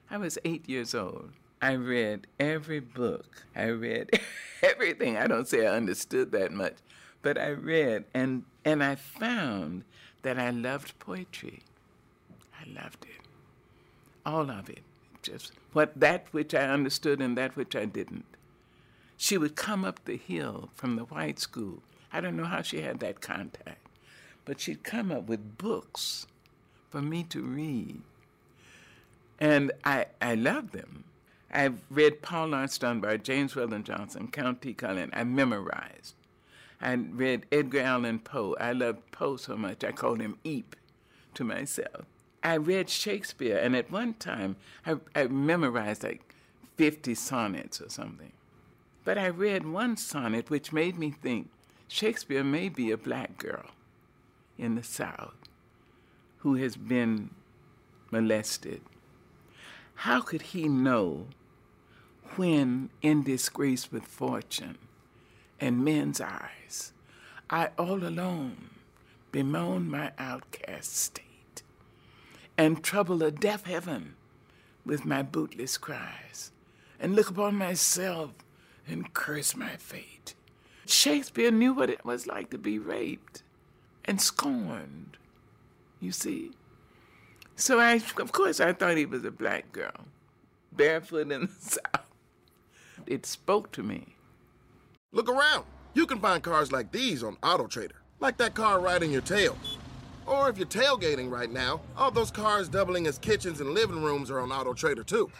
I 0.08 0.18
was 0.18 0.38
eight 0.44 0.68
years 0.68 0.94
old. 0.94 1.32
I 1.60 1.72
read 1.72 2.28
every 2.38 2.78
book. 2.78 3.42
I 3.56 3.64
read 3.64 4.20
everything. 4.62 5.16
I 5.16 5.26
don't 5.26 5.48
say 5.48 5.66
I 5.66 5.74
understood 5.74 6.30
that 6.30 6.52
much, 6.52 6.76
but 7.22 7.36
I 7.36 7.48
read 7.48 8.04
and 8.14 8.44
and 8.64 8.84
I 8.84 8.94
found 8.94 9.82
that 10.22 10.38
I 10.38 10.50
loved 10.50 10.96
poetry. 11.00 11.64
I 12.54 12.68
loved 12.80 13.04
it. 13.04 13.26
All 14.24 14.48
of 14.48 14.70
it. 14.70 14.84
Just 15.22 15.50
what 15.72 15.98
that 15.98 16.28
which 16.30 16.54
I 16.54 16.68
understood 16.68 17.20
and 17.20 17.36
that 17.36 17.56
which 17.56 17.74
I 17.74 17.84
didn't. 17.84 18.26
She 19.16 19.36
would 19.36 19.56
come 19.56 19.84
up 19.84 20.04
the 20.04 20.18
hill 20.18 20.70
from 20.76 20.94
the 20.94 21.06
white 21.06 21.40
school. 21.40 21.82
I 22.12 22.20
don't 22.20 22.36
know 22.36 22.44
how 22.44 22.62
she 22.62 22.80
had 22.82 23.00
that 23.00 23.20
contact, 23.20 23.86
but 24.44 24.60
she'd 24.60 24.84
come 24.84 25.10
up 25.10 25.28
with 25.28 25.58
books 25.58 26.26
for 26.90 27.02
me 27.02 27.22
to 27.24 27.42
read. 27.42 28.00
And 29.38 29.72
I, 29.84 30.06
I 30.20 30.34
loved 30.34 30.72
them. 30.72 31.04
I 31.52 31.70
read 31.90 32.22
Paul 32.22 32.48
Laurence 32.48 32.78
Dunbar, 32.78 33.18
James 33.18 33.54
Weldon 33.54 33.84
Johnson, 33.84 34.28
Countee 34.28 34.76
Cullen. 34.76 35.10
I 35.12 35.24
memorized. 35.24 36.14
I 36.80 36.94
read 36.94 37.46
Edgar 37.50 37.80
Allan 37.80 38.18
Poe. 38.18 38.56
I 38.60 38.72
loved 38.72 39.10
Poe 39.12 39.36
so 39.36 39.56
much 39.56 39.84
I 39.84 39.92
called 39.92 40.20
him 40.20 40.38
Eep 40.44 40.76
to 41.34 41.44
myself. 41.44 42.04
I 42.42 42.56
read 42.56 42.88
Shakespeare, 42.88 43.58
and 43.58 43.74
at 43.74 43.90
one 43.90 44.14
time 44.14 44.56
I, 44.84 44.96
I 45.14 45.26
memorized 45.26 46.04
like 46.04 46.34
50 46.76 47.14
sonnets 47.14 47.80
or 47.80 47.88
something. 47.88 48.32
But 49.04 49.18
I 49.18 49.28
read 49.28 49.66
one 49.66 49.96
sonnet 49.96 50.50
which 50.50 50.72
made 50.72 50.98
me 50.98 51.10
think 51.10 51.48
Shakespeare 51.88 52.44
may 52.44 52.68
be 52.68 52.90
a 52.90 52.96
black 52.96 53.38
girl 53.38 53.70
in 54.58 54.74
the 54.74 54.82
South 54.82 55.34
who 56.38 56.56
has 56.56 56.76
been 56.76 57.30
molested. 58.10 58.82
How 59.96 60.20
could 60.20 60.42
he 60.42 60.68
know 60.68 61.26
when, 62.36 62.90
in 63.02 63.22
disgrace 63.22 63.90
with 63.90 64.04
fortune 64.04 64.78
and 65.60 65.84
men's 65.84 66.20
eyes, 66.20 66.92
I 67.48 67.70
all 67.78 68.04
alone 68.04 68.70
bemoan 69.32 69.88
my 69.88 70.12
outcast 70.18 70.96
state 70.96 71.62
and 72.58 72.82
trouble 72.82 73.22
a 73.22 73.30
deaf 73.30 73.64
heaven 73.64 74.16
with 74.84 75.04
my 75.04 75.22
bootless 75.22 75.78
cries 75.78 76.50
and 76.98 77.14
look 77.14 77.30
upon 77.30 77.54
myself 77.54 78.32
and 78.88 79.12
curse 79.14 79.54
my 79.56 79.76
fate? 79.76 80.34
Shakespeare 80.90 81.50
knew 81.50 81.72
what 81.72 81.90
it 81.90 82.04
was 82.04 82.26
like 82.26 82.50
to 82.50 82.58
be 82.58 82.78
raped 82.78 83.42
and 84.04 84.20
scorned, 84.20 85.16
you 86.00 86.12
see. 86.12 86.52
So 87.56 87.80
I, 87.80 88.00
of 88.18 88.32
course, 88.32 88.60
I 88.60 88.72
thought 88.72 88.96
he 88.96 89.06
was 89.06 89.24
a 89.24 89.30
black 89.30 89.72
girl, 89.72 90.06
barefoot 90.72 91.30
in 91.32 91.40
the 91.42 91.48
South. 91.58 92.06
It 93.06 93.26
spoke 93.26 93.72
to 93.72 93.82
me. 93.82 94.14
Look 95.12 95.28
around. 95.28 95.64
You 95.94 96.06
can 96.06 96.18
find 96.20 96.42
cars 96.42 96.72
like 96.72 96.92
these 96.92 97.22
on 97.22 97.36
AutoTrader, 97.36 97.92
like 98.20 98.36
that 98.36 98.54
car 98.54 98.80
riding 98.80 99.10
your 99.10 99.22
tail. 99.22 99.56
Or 100.26 100.50
if 100.50 100.58
you're 100.58 100.66
tailgating 100.66 101.30
right 101.30 101.50
now, 101.50 101.80
all 101.96 102.10
those 102.10 102.30
cars 102.30 102.68
doubling 102.68 103.06
as 103.06 103.16
kitchens 103.16 103.60
and 103.60 103.70
living 103.70 104.02
rooms 104.02 104.30
are 104.30 104.40
on 104.40 104.50
AutoTrader 104.50 105.06
too. 105.06 105.30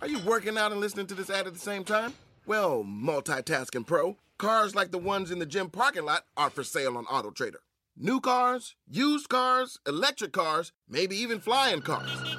Are 0.00 0.06
you 0.06 0.20
working 0.20 0.56
out 0.56 0.70
and 0.70 0.80
listening 0.80 1.06
to 1.08 1.14
this 1.14 1.30
ad 1.30 1.46
at 1.46 1.54
the 1.54 1.58
same 1.58 1.82
time? 1.82 2.14
Well, 2.46 2.84
multitasking 2.84 3.86
pro, 3.86 4.16
cars 4.38 4.74
like 4.74 4.92
the 4.92 4.98
ones 4.98 5.30
in 5.30 5.38
the 5.38 5.46
gym 5.46 5.68
parking 5.68 6.04
lot 6.04 6.24
are 6.36 6.50
for 6.50 6.64
sale 6.64 6.96
on 6.96 7.04
AutoTrader. 7.06 7.56
New 7.96 8.20
cars, 8.20 8.76
used 8.88 9.28
cars, 9.28 9.78
electric 9.86 10.32
cars, 10.32 10.72
maybe 10.88 11.16
even 11.16 11.40
flying 11.40 11.82
cars. 11.82 12.36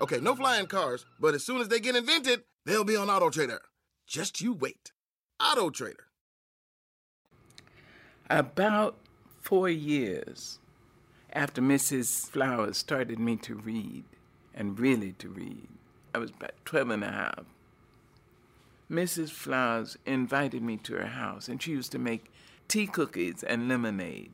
Okay, 0.00 0.18
no 0.20 0.34
flying 0.34 0.66
cars, 0.66 1.06
but 1.20 1.34
as 1.34 1.44
soon 1.44 1.60
as 1.60 1.68
they 1.68 1.80
get 1.80 1.96
invented, 1.96 2.42
they'll 2.64 2.84
be 2.84 2.96
on 2.96 3.08
AutoTrader. 3.08 3.58
Just 4.06 4.40
you 4.40 4.52
wait. 4.52 4.92
AutoTrader. 5.40 5.94
About 8.28 8.96
four 9.40 9.68
years 9.68 10.58
after 11.32 11.62
Mrs. 11.62 12.28
Flowers 12.28 12.76
started 12.76 13.18
me 13.20 13.36
to 13.36 13.54
read, 13.54 14.04
and 14.54 14.78
really 14.78 15.12
to 15.12 15.28
read, 15.28 15.68
I 16.14 16.18
was 16.18 16.30
about 16.30 16.52
12 16.64 16.90
and 16.90 17.04
a 17.04 17.12
half. 17.12 17.44
Mrs. 18.90 19.30
Flowers 19.30 19.96
invited 20.06 20.62
me 20.62 20.76
to 20.78 20.94
her 20.94 21.06
house, 21.06 21.48
and 21.48 21.62
she 21.62 21.72
used 21.72 21.92
to 21.92 21.98
make 21.98 22.30
tea 22.68 22.86
cookies 22.86 23.42
and 23.42 23.68
lemonade 23.68 24.32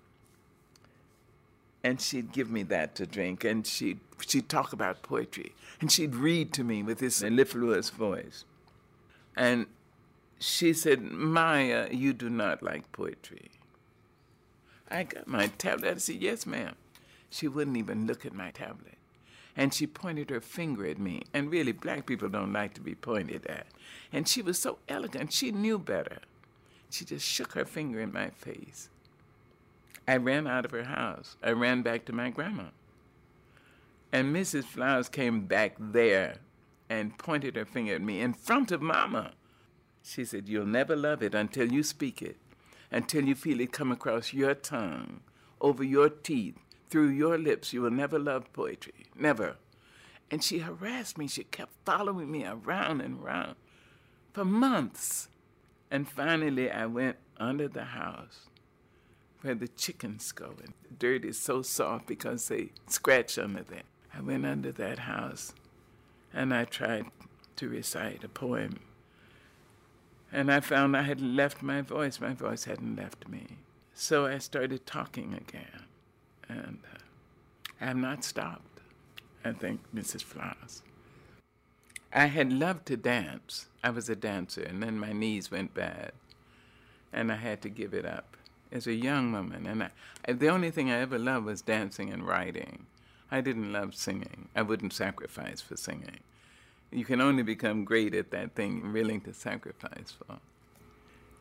and 1.84 2.00
she'd 2.00 2.32
give 2.32 2.50
me 2.50 2.62
that 2.64 2.94
to 2.96 3.06
drink, 3.06 3.44
and 3.44 3.66
she'd, 3.66 3.98
she'd 4.26 4.48
talk 4.48 4.72
about 4.72 5.02
poetry, 5.02 5.54
and 5.80 5.90
she'd 5.90 6.14
read 6.14 6.52
to 6.52 6.64
me 6.64 6.82
with 6.82 6.98
this 6.98 7.22
mellifluous 7.22 7.90
voice. 7.90 8.44
And 9.36 9.66
she 10.38 10.72
said, 10.72 11.02
Maya, 11.02 11.88
you 11.90 12.12
do 12.12 12.30
not 12.30 12.62
like 12.62 12.92
poetry. 12.92 13.50
I 14.90 15.04
got 15.04 15.26
my 15.26 15.48
tablet. 15.58 15.94
I 15.96 15.98
said, 15.98 16.16
Yes, 16.16 16.46
ma'am. 16.46 16.74
She 17.30 17.48
wouldn't 17.48 17.78
even 17.78 18.06
look 18.06 18.26
at 18.26 18.34
my 18.34 18.50
tablet. 18.50 18.98
And 19.56 19.74
she 19.74 19.86
pointed 19.86 20.30
her 20.30 20.40
finger 20.40 20.86
at 20.86 20.98
me. 20.98 21.22
And 21.34 21.50
really, 21.50 21.72
black 21.72 22.06
people 22.06 22.28
don't 22.28 22.52
like 22.52 22.74
to 22.74 22.80
be 22.80 22.94
pointed 22.94 23.46
at. 23.46 23.66
And 24.12 24.26
she 24.26 24.42
was 24.42 24.58
so 24.58 24.78
elegant, 24.88 25.32
she 25.32 25.52
knew 25.52 25.78
better. 25.78 26.18
She 26.90 27.04
just 27.04 27.26
shook 27.26 27.52
her 27.52 27.64
finger 27.64 28.00
in 28.00 28.12
my 28.12 28.30
face. 28.30 28.88
I 30.06 30.16
ran 30.16 30.46
out 30.46 30.64
of 30.64 30.72
her 30.72 30.84
house. 30.84 31.36
I 31.42 31.50
ran 31.50 31.82
back 31.82 32.04
to 32.06 32.12
my 32.12 32.30
grandma. 32.30 32.64
And 34.10 34.34
Mrs. 34.34 34.64
Flowers 34.64 35.08
came 35.08 35.46
back 35.46 35.76
there 35.78 36.36
and 36.90 37.16
pointed 37.16 37.56
her 37.56 37.64
finger 37.64 37.94
at 37.94 38.02
me 38.02 38.20
in 38.20 38.34
front 38.34 38.70
of 38.70 38.82
Mama. 38.82 39.32
She 40.02 40.24
said, 40.24 40.48
You'll 40.48 40.66
never 40.66 40.94
love 40.94 41.22
it 41.22 41.34
until 41.34 41.72
you 41.72 41.82
speak 41.82 42.20
it, 42.20 42.36
until 42.90 43.24
you 43.24 43.34
feel 43.34 43.60
it 43.60 43.72
come 43.72 43.90
across 43.90 44.34
your 44.34 44.54
tongue, 44.54 45.20
over 45.60 45.82
your 45.82 46.10
teeth, 46.10 46.58
through 46.92 47.08
your 47.08 47.38
lips. 47.38 47.72
You 47.72 47.80
will 47.80 47.90
never 47.90 48.18
love 48.18 48.52
poetry. 48.52 49.06
Never. 49.16 49.56
And 50.30 50.44
she 50.44 50.58
harassed 50.58 51.16
me. 51.16 51.26
She 51.26 51.44
kept 51.44 51.72
following 51.86 52.30
me 52.30 52.44
around 52.44 53.00
and 53.00 53.18
around 53.18 53.56
for 54.34 54.44
months. 54.44 55.28
And 55.90 56.06
finally, 56.06 56.70
I 56.70 56.84
went 56.84 57.16
under 57.38 57.66
the 57.66 57.84
house 57.84 58.50
where 59.40 59.54
the 59.54 59.68
chickens 59.68 60.32
go. 60.32 60.54
And 60.62 60.74
the 60.82 60.94
dirt 60.98 61.24
is 61.24 61.38
so 61.38 61.62
soft 61.62 62.06
because 62.06 62.48
they 62.48 62.72
scratch 62.88 63.38
under 63.38 63.62
there. 63.62 63.84
I 64.14 64.20
went 64.20 64.44
under 64.44 64.70
that 64.72 65.00
house 65.00 65.54
and 66.34 66.52
I 66.52 66.66
tried 66.66 67.06
to 67.56 67.68
recite 67.70 68.22
a 68.22 68.28
poem. 68.28 68.80
And 70.30 70.52
I 70.52 70.60
found 70.60 70.94
I 70.94 71.02
had 71.02 71.22
left 71.22 71.62
my 71.62 71.80
voice. 71.80 72.20
My 72.20 72.34
voice 72.34 72.64
hadn't 72.64 72.96
left 72.96 73.26
me. 73.28 73.56
So 73.94 74.26
I 74.26 74.36
started 74.36 74.84
talking 74.84 75.32
again. 75.32 75.86
And 76.52 76.78
I 77.80 77.86
have 77.86 77.96
not 77.96 78.24
stopped. 78.24 78.80
I 79.44 79.52
thank 79.52 79.80
Mrs. 79.94 80.22
Flowers. 80.22 80.82
I 82.12 82.26
had 82.26 82.52
loved 82.52 82.86
to 82.86 82.96
dance. 82.96 83.66
I 83.82 83.90
was 83.90 84.08
a 84.08 84.16
dancer, 84.16 84.62
and 84.62 84.82
then 84.82 84.98
my 84.98 85.12
knees 85.12 85.50
went 85.50 85.74
bad, 85.74 86.12
and 87.12 87.32
I 87.32 87.36
had 87.36 87.62
to 87.62 87.68
give 87.68 87.94
it 87.94 88.04
up 88.04 88.36
as 88.70 88.86
a 88.86 88.92
young 88.92 89.32
woman. 89.32 89.66
And 89.66 89.82
I, 89.84 90.32
the 90.32 90.48
only 90.48 90.70
thing 90.70 90.90
I 90.90 90.98
ever 90.98 91.18
loved 91.18 91.46
was 91.46 91.62
dancing 91.62 92.12
and 92.12 92.26
writing. 92.26 92.86
I 93.30 93.40
didn't 93.40 93.72
love 93.72 93.94
singing. 93.94 94.48
I 94.54 94.62
wouldn't 94.62 94.92
sacrifice 94.92 95.60
for 95.62 95.76
singing. 95.76 96.20
You 96.90 97.06
can 97.06 97.22
only 97.22 97.42
become 97.42 97.84
great 97.84 98.14
at 98.14 98.30
that 98.32 98.54
thing 98.54 98.82
you're 98.82 98.92
willing 98.92 99.22
to 99.22 99.32
sacrifice 99.32 100.12
for. 100.26 100.36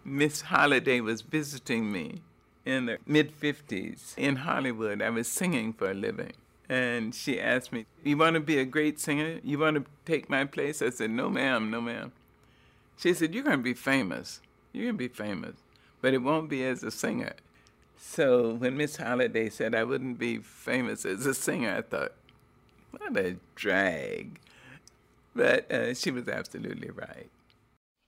Miss 0.05 0.41
Holiday 0.41 1.01
was 1.01 1.21
visiting 1.21 1.91
me 1.91 2.21
in 2.65 2.85
the 2.85 2.97
mid 3.05 3.39
50s 3.39 4.17
in 4.17 4.37
Hollywood. 4.37 5.01
I 5.01 5.09
was 5.09 5.27
singing 5.27 5.73
for 5.73 5.91
a 5.91 5.93
living. 5.93 6.33
And 6.69 7.13
she 7.13 7.39
asked 7.39 7.73
me, 7.73 7.85
You 8.03 8.17
want 8.17 8.35
to 8.35 8.39
be 8.39 8.57
a 8.57 8.65
great 8.65 8.99
singer? 8.99 9.39
You 9.43 9.59
want 9.59 9.75
to 9.75 9.85
take 10.05 10.29
my 10.29 10.45
place? 10.45 10.81
I 10.81 10.89
said, 10.89 11.09
No, 11.11 11.29
ma'am, 11.29 11.69
no, 11.69 11.81
ma'am. 11.81 12.13
She 12.97 13.13
said, 13.13 13.33
You're 13.33 13.43
going 13.43 13.57
to 13.57 13.63
be 13.63 13.73
famous. 13.73 14.39
You're 14.71 14.85
going 14.85 14.95
to 14.95 14.97
be 14.97 15.07
famous, 15.09 15.55
but 16.01 16.13
it 16.13 16.19
won't 16.19 16.49
be 16.49 16.63
as 16.63 16.81
a 16.83 16.91
singer. 16.91 17.33
So 17.97 18.53
when 18.53 18.77
Miss 18.77 18.95
Holiday 18.95 19.49
said 19.49 19.75
I 19.75 19.83
wouldn't 19.83 20.17
be 20.17 20.37
famous 20.37 21.05
as 21.05 21.25
a 21.25 21.33
singer, 21.33 21.75
I 21.77 21.81
thought, 21.81 22.13
What 22.91 23.17
a 23.17 23.35
drag. 23.55 24.39
But 25.35 25.71
uh, 25.71 25.93
she 25.93 26.11
was 26.11 26.27
absolutely 26.27 26.89
right. 26.89 27.29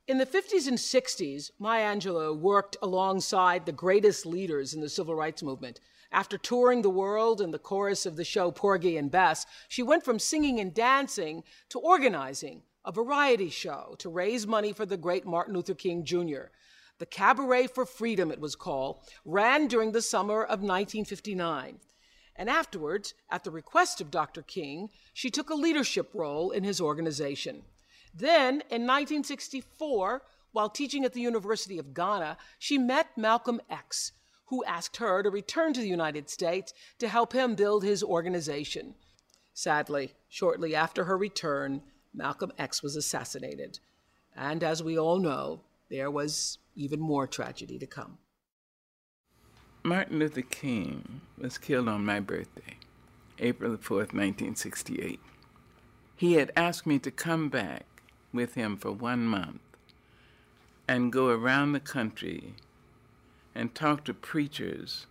In 0.05 0.17
the 0.17 0.25
50s 0.25 0.67
and 0.67 0.77
60s, 0.77 1.51
Maya 1.59 1.95
Angelou 1.95 2.37
worked 2.37 2.75
alongside 2.81 3.65
the 3.65 3.71
greatest 3.71 4.25
leaders 4.25 4.73
in 4.73 4.81
the 4.81 4.89
civil 4.89 5.15
rights 5.15 5.41
movement. 5.41 5.79
After 6.11 6.37
touring 6.37 6.81
the 6.81 6.89
world 6.89 7.39
in 7.39 7.51
the 7.51 7.57
chorus 7.57 8.05
of 8.05 8.17
the 8.17 8.25
show 8.25 8.51
Porgy 8.51 8.97
and 8.97 9.09
Bess, 9.09 9.45
she 9.69 9.81
went 9.81 10.03
from 10.03 10.19
singing 10.19 10.59
and 10.59 10.73
dancing 10.73 11.45
to 11.69 11.79
organizing 11.79 12.63
a 12.83 12.91
variety 12.91 13.49
show 13.49 13.95
to 13.99 14.09
raise 14.09 14.45
money 14.45 14.73
for 14.73 14.85
the 14.85 14.97
great 14.97 15.25
Martin 15.25 15.53
Luther 15.53 15.73
King 15.73 16.03
Jr. 16.03 16.51
The 16.97 17.05
Cabaret 17.05 17.67
for 17.67 17.85
Freedom, 17.85 18.29
it 18.29 18.41
was 18.41 18.57
called, 18.57 19.09
ran 19.23 19.67
during 19.67 19.93
the 19.93 20.01
summer 20.01 20.43
of 20.43 20.59
1959. 20.59 21.79
And 22.35 22.49
afterwards, 22.49 23.13
at 23.29 23.45
the 23.45 23.51
request 23.51 24.01
of 24.01 24.11
Dr. 24.11 24.41
King, 24.41 24.89
she 25.13 25.29
took 25.29 25.49
a 25.49 25.55
leadership 25.55 26.11
role 26.13 26.51
in 26.51 26.65
his 26.65 26.81
organization. 26.81 27.63
Then, 28.13 28.61
in 28.69 28.85
1964, 28.85 30.21
while 30.51 30.69
teaching 30.69 31.03
at 31.03 31.13
the 31.13 31.21
University 31.21 31.79
of 31.79 31.93
Ghana, 31.93 32.37
she 32.59 32.77
met 32.77 33.17
Malcolm 33.17 33.59
X, 33.69 34.11
who 34.45 34.63
asked 34.65 34.97
her 34.97 35.23
to 35.23 35.29
return 35.29 35.73
to 35.73 35.81
the 35.81 35.87
United 35.87 36.29
States 36.29 36.73
to 36.99 37.07
help 37.07 37.33
him 37.33 37.55
build 37.55 37.83
his 37.83 38.03
organization. 38.03 38.93
Sadly, 39.53 40.13
shortly 40.29 40.75
after 40.75 41.05
her 41.05 41.17
return, 41.17 41.81
Malcolm 42.13 42.51
X 42.57 42.83
was 42.83 42.95
assassinated. 42.95 43.79
And 44.35 44.63
as 44.63 44.83
we 44.83 44.97
all 44.97 45.19
know, 45.19 45.61
there 45.89 46.11
was 46.11 46.59
even 46.75 46.99
more 46.99 47.27
tragedy 47.27 47.79
to 47.79 47.87
come. 47.87 48.19
Martin 49.83 50.19
Luther 50.19 50.41
King 50.41 51.21
was 51.37 51.57
killed 51.57 51.89
on 51.89 52.05
my 52.05 52.19
birthday, 52.19 52.77
April 53.39 53.75
4th, 53.75 54.13
1968. 54.13 55.19
He 56.15 56.33
had 56.33 56.51
asked 56.55 56.85
me 56.85 56.99
to 56.99 57.11
come 57.11 57.49
back 57.49 57.85
with 58.33 58.55
him 58.55 58.75
for 58.75 58.91
one 58.91 59.25
month 59.25 59.61
and 60.87 61.13
go 61.13 61.29
around 61.29 61.71
the 61.71 61.79
country 61.79 62.55
and 63.55 63.73
talk 63.73 64.03
to 64.03 64.13
preachers 64.13 65.05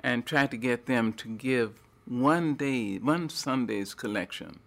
and 0.00 0.26
try 0.26 0.46
to 0.46 0.56
get 0.56 0.86
them 0.86 1.12
to 1.12 1.28
give 1.28 1.80
one 2.06 2.54
day, 2.54 2.98
one 2.98 3.28
Sunday's 3.30 3.94
collection 3.94 4.58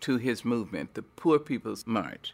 to 0.00 0.16
his 0.16 0.44
movement, 0.44 0.94
the 0.94 1.02
Poor 1.02 1.38
People's 1.38 1.86
March. 1.86 2.32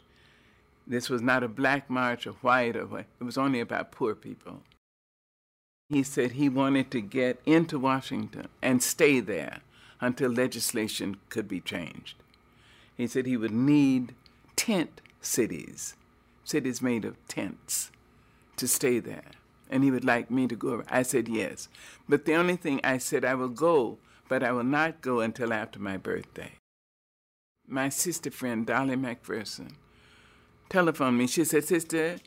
This 0.87 1.09
was 1.09 1.23
not 1.23 1.43
a 1.43 1.49
black 1.49 1.89
march 1.89 2.27
or 2.27 2.33
white 2.35 2.77
or 2.77 2.87
white, 2.87 3.07
it 3.21 3.25
was 3.25 3.39
only 3.39 3.61
about 3.61 3.93
poor 3.93 4.15
people. 4.15 4.63
He 5.89 6.03
said 6.03 6.33
he 6.33 6.49
wanted 6.49 6.91
to 6.93 7.01
get 7.01 7.41
into 7.47 7.79
Washington 7.79 8.49
and 8.61 8.83
stay 8.83 9.21
there 9.21 9.61
until 10.01 10.31
legislation 10.31 11.19
could 11.29 11.49
be 11.49 11.61
changed. 11.61 12.17
He 13.03 13.09
said 13.09 13.27
he 13.27 13.37
would 13.37 13.51
need 13.51 14.15
tent 14.55 15.01
cities, 15.21 15.97
cities 16.45 16.81
made 16.81 17.05
of 17.05 17.17
tents, 17.27 17.91
to 18.57 18.69
stay 18.69 19.01
there. 19.01 19.33
And 19.69 19.83
he 19.83 19.91
would 19.91 20.05
like 20.05 20.31
me 20.31 20.47
to 20.47 20.55
go. 20.55 20.85
I 20.89 21.03
said 21.03 21.27
yes. 21.27 21.69
But 22.09 22.27
the 22.27 22.35
only 22.37 22.55
thing 22.55 22.81
I 22.85 22.99
said, 22.99 23.25
I 23.25 23.35
will 23.35 23.49
go, 23.49 23.99
but 24.29 24.45
I 24.45 24.53
will 24.53 24.63
not 24.63 25.01
go 25.01 25.19
until 25.19 25.53
after 25.53 25.81
my 25.81 25.97
birthday. 25.97 26.53
My 27.67 27.89
sister 27.89 28.31
friend, 28.31 28.65
Dolly 28.65 28.95
McPherson, 28.95 29.73
telephoned 30.69 31.19
me. 31.19 31.27
She 31.27 31.43
said, 31.43 31.65
Sister, 31.65 32.19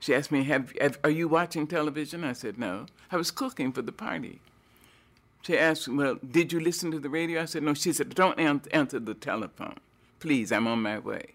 she 0.00 0.12
asked 0.12 0.32
me, 0.32 0.42
have, 0.42 0.72
have, 0.80 0.98
Are 1.04 1.10
you 1.10 1.28
watching 1.28 1.68
television? 1.68 2.24
I 2.24 2.32
said, 2.32 2.58
No. 2.58 2.86
I 3.12 3.16
was 3.16 3.30
cooking 3.30 3.70
for 3.70 3.82
the 3.82 3.92
party. 3.92 4.40
She 5.42 5.56
asked, 5.56 5.86
Well, 5.86 6.18
did 6.28 6.52
you 6.52 6.58
listen 6.58 6.90
to 6.90 6.98
the 6.98 7.10
radio? 7.10 7.42
I 7.42 7.44
said, 7.44 7.62
No. 7.62 7.74
She 7.74 7.92
said, 7.92 8.16
Don't 8.16 8.40
answer 8.40 8.98
the 8.98 9.14
telephone. 9.14 9.78
Please, 10.18 10.50
I'm 10.50 10.66
on 10.66 10.82
my 10.82 10.98
way. 10.98 11.34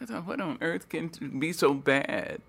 I 0.00 0.06
thought, 0.06 0.26
What 0.26 0.40
on 0.40 0.58
earth 0.60 0.88
can 0.88 1.10
be 1.38 1.52
so 1.52 1.74
bad? 1.74 2.40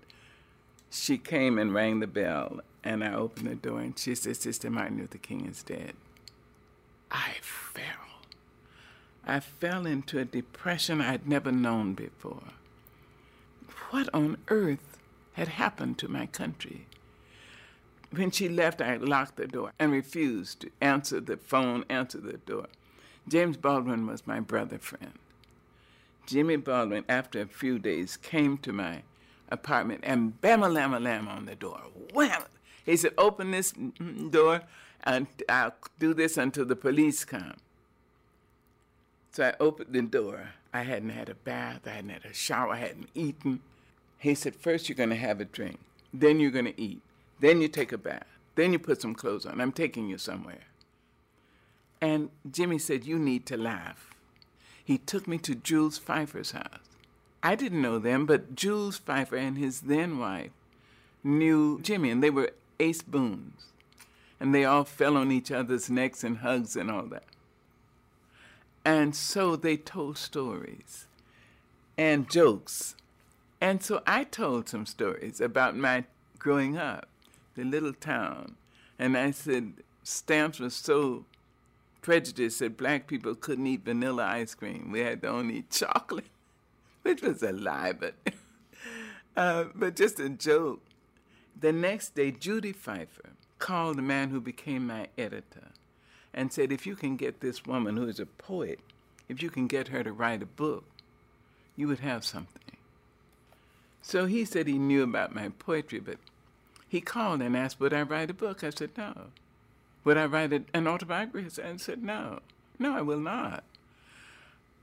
She 0.90 1.18
came 1.18 1.58
and 1.58 1.74
rang 1.74 2.00
the 2.00 2.06
bell, 2.06 2.60
and 2.82 3.02
I 3.02 3.14
opened 3.14 3.48
the 3.48 3.54
door, 3.54 3.80
and 3.80 3.98
she 3.98 4.14
said, 4.14 4.36
Sister 4.36 4.70
Martin 4.70 4.98
Luther 4.98 5.18
King 5.18 5.46
is 5.46 5.62
dead. 5.62 5.94
I 7.10 7.34
fell. 7.40 7.84
I 9.26 9.40
fell 9.40 9.86
into 9.86 10.18
a 10.18 10.24
depression 10.24 11.00
I'd 11.00 11.28
never 11.28 11.50
known 11.50 11.94
before. 11.94 12.42
What 13.90 14.08
on 14.12 14.36
earth 14.48 14.98
had 15.34 15.48
happened 15.48 15.98
to 15.98 16.08
my 16.08 16.26
country? 16.26 16.86
When 18.10 18.30
she 18.30 18.48
left, 18.48 18.80
I 18.80 18.96
locked 18.96 19.36
the 19.36 19.46
door 19.46 19.72
and 19.78 19.90
refused 19.90 20.60
to 20.60 20.70
answer 20.80 21.20
the 21.20 21.36
phone, 21.36 21.84
answer 21.88 22.18
the 22.18 22.38
door. 22.38 22.66
James 23.26 23.56
Baldwin 23.56 24.06
was 24.06 24.26
my 24.26 24.40
brother 24.40 24.78
friend. 24.78 25.18
Jimmy 26.26 26.56
Baldwin, 26.56 27.04
after 27.08 27.40
a 27.40 27.46
few 27.46 27.78
days, 27.78 28.16
came 28.16 28.58
to 28.58 28.72
my 28.72 29.02
apartment 29.50 30.00
and 30.02 30.40
bam 30.40 30.62
a 30.62 30.68
lam 30.68 30.94
a 30.94 31.00
lam 31.00 31.28
on 31.28 31.46
the 31.46 31.54
door. 31.54 31.80
Wham! 32.12 32.42
He 32.84 32.96
said, 32.96 33.12
Open 33.16 33.50
this 33.50 33.72
door 34.30 34.62
and 35.04 35.26
I'll 35.48 35.74
do 35.98 36.14
this 36.14 36.36
until 36.36 36.64
the 36.64 36.76
police 36.76 37.24
come. 37.24 37.54
So 39.32 39.44
I 39.44 39.54
opened 39.60 39.92
the 39.92 40.02
door. 40.02 40.50
I 40.72 40.82
hadn't 40.82 41.10
had 41.10 41.28
a 41.28 41.34
bath, 41.34 41.82
I 41.86 41.90
hadn't 41.90 42.10
had 42.10 42.24
a 42.24 42.34
shower, 42.34 42.72
I 42.72 42.78
hadn't 42.78 43.08
eaten. 43.14 43.60
He 44.18 44.34
said, 44.34 44.56
First, 44.56 44.88
you're 44.88 44.96
going 44.96 45.10
to 45.10 45.16
have 45.16 45.40
a 45.40 45.44
drink, 45.44 45.78
then 46.12 46.40
you're 46.40 46.50
going 46.50 46.64
to 46.64 46.80
eat, 46.80 47.00
then 47.40 47.60
you 47.60 47.68
take 47.68 47.92
a 47.92 47.98
bath, 47.98 48.26
then 48.54 48.72
you 48.72 48.78
put 48.78 49.00
some 49.00 49.14
clothes 49.14 49.46
on. 49.46 49.60
I'm 49.60 49.72
taking 49.72 50.08
you 50.08 50.18
somewhere. 50.18 50.64
And 52.00 52.30
Jimmy 52.50 52.78
said, 52.78 53.04
You 53.04 53.18
need 53.18 53.46
to 53.46 53.56
laugh. 53.56 54.13
He 54.84 54.98
took 54.98 55.26
me 55.26 55.38
to 55.38 55.54
Jules 55.54 55.98
Feiffer's 55.98 56.52
house. 56.52 56.78
I 57.42 57.54
didn't 57.54 57.82
know 57.82 57.98
them, 57.98 58.26
but 58.26 58.54
Jules 58.54 58.98
Feiffer 58.98 59.38
and 59.38 59.58
his 59.58 59.82
then 59.82 60.18
wife 60.18 60.50
knew 61.22 61.80
Jimmy, 61.80 62.10
and 62.10 62.22
they 62.22 62.30
were 62.30 62.52
ace 62.78 63.02
boons. 63.02 63.66
And 64.38 64.54
they 64.54 64.64
all 64.64 64.84
fell 64.84 65.16
on 65.16 65.32
each 65.32 65.50
other's 65.50 65.88
necks 65.88 66.22
and 66.22 66.38
hugs 66.38 66.76
and 66.76 66.90
all 66.90 67.04
that. 67.04 67.24
And 68.84 69.16
so 69.16 69.56
they 69.56 69.78
told 69.78 70.18
stories 70.18 71.06
and 71.96 72.28
jokes. 72.28 72.94
And 73.60 73.82
so 73.82 74.02
I 74.06 74.24
told 74.24 74.68
some 74.68 74.84
stories 74.84 75.40
about 75.40 75.76
my 75.76 76.04
growing 76.38 76.76
up, 76.76 77.08
the 77.54 77.64
little 77.64 77.94
town. 77.94 78.56
And 78.98 79.16
I 79.16 79.30
said, 79.30 79.72
Stamps 80.02 80.60
was 80.60 80.74
so 80.74 81.24
prejudiced 82.04 82.58
that 82.58 82.76
black 82.76 83.06
people 83.06 83.34
couldn't 83.34 83.66
eat 83.66 83.84
vanilla 83.84 84.24
ice 84.24 84.54
cream. 84.54 84.90
We 84.92 85.00
had 85.00 85.22
to 85.22 85.28
only 85.28 85.56
eat 85.56 85.70
chocolate 85.70 86.26
which 87.02 87.22
was 87.22 87.42
a 87.42 87.52
lie, 87.52 87.92
but 87.92 88.14
uh, 89.36 89.64
but 89.74 89.96
just 89.96 90.20
a 90.20 90.28
joke. 90.28 90.80
The 91.58 91.72
next 91.72 92.14
day, 92.14 92.30
Judy 92.30 92.72
Feiffer 92.72 93.30
called 93.58 93.96
the 93.96 94.02
man 94.02 94.30
who 94.30 94.40
became 94.40 94.86
my 94.86 95.06
editor 95.16 95.70
and 96.32 96.52
said, 96.52 96.72
if 96.72 96.86
you 96.86 96.96
can 96.96 97.16
get 97.16 97.40
this 97.40 97.64
woman 97.64 97.96
who 97.96 98.08
is 98.08 98.20
a 98.20 98.26
poet, 98.26 98.80
if 99.28 99.42
you 99.42 99.48
can 99.50 99.66
get 99.66 99.88
her 99.88 100.02
to 100.02 100.12
write 100.12 100.42
a 100.42 100.46
book, 100.46 100.84
you 101.76 101.88
would 101.88 102.00
have 102.00 102.24
something. 102.24 102.76
So 104.02 104.26
he 104.26 104.44
said 104.44 104.66
he 104.66 104.78
knew 104.78 105.02
about 105.02 105.34
my 105.34 105.48
poetry, 105.58 106.00
but 106.00 106.18
he 106.88 107.00
called 107.00 107.40
and 107.40 107.56
asked, 107.56 107.80
would 107.80 107.94
I 107.94 108.02
write 108.02 108.30
a 108.30 108.34
book? 108.34 108.62
I 108.62 108.70
said, 108.70 108.90
no. 108.98 109.28
Would 110.04 110.18
I 110.18 110.26
write 110.26 110.52
an 110.72 110.86
autobiography? 110.86 111.62
I 111.62 111.76
said, 111.76 112.02
no. 112.02 112.40
No, 112.78 112.96
I 112.96 113.02
will 113.02 113.20
not. 113.20 113.64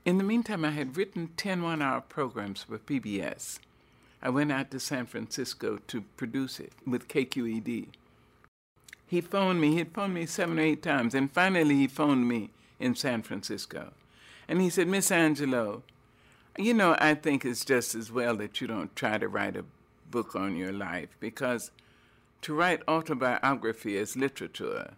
In 0.04 0.18
the 0.18 0.24
meantime, 0.24 0.64
I 0.64 0.70
had 0.72 0.96
written 0.96 1.30
10 1.36 1.62
one 1.62 1.80
hour 1.80 2.00
programs 2.00 2.64
for 2.64 2.78
PBS. 2.78 3.60
I 4.20 4.30
went 4.30 4.50
out 4.50 4.70
to 4.72 4.80
San 4.80 5.06
Francisco 5.06 5.78
to 5.86 6.02
produce 6.16 6.58
it 6.58 6.72
with 6.86 7.08
KQED. 7.08 7.88
He 9.06 9.20
phoned 9.20 9.60
me, 9.60 9.72
he 9.72 9.78
had 9.78 9.92
phoned 9.92 10.14
me 10.14 10.26
seven 10.26 10.58
or 10.58 10.62
eight 10.62 10.82
times, 10.82 11.14
and 11.14 11.30
finally 11.30 11.74
he 11.76 11.86
phoned 11.86 12.26
me 12.26 12.50
in 12.80 12.94
San 12.94 13.22
Francisco. 13.22 13.92
And 14.48 14.60
he 14.60 14.70
said, 14.70 14.88
Miss 14.88 15.10
Angelou, 15.10 15.82
you 16.58 16.74
know, 16.74 16.96
I 16.98 17.14
think 17.14 17.44
it's 17.44 17.64
just 17.64 17.94
as 17.94 18.10
well 18.10 18.36
that 18.36 18.60
you 18.60 18.66
don't 18.66 18.94
try 18.96 19.18
to 19.18 19.28
write 19.28 19.56
a 19.56 19.64
book 20.10 20.34
on 20.34 20.56
your 20.56 20.72
life 20.72 21.16
because 21.20 21.70
To 22.42 22.54
write 22.54 22.82
autobiography 22.88 23.96
as 23.98 24.16
literature 24.16 24.94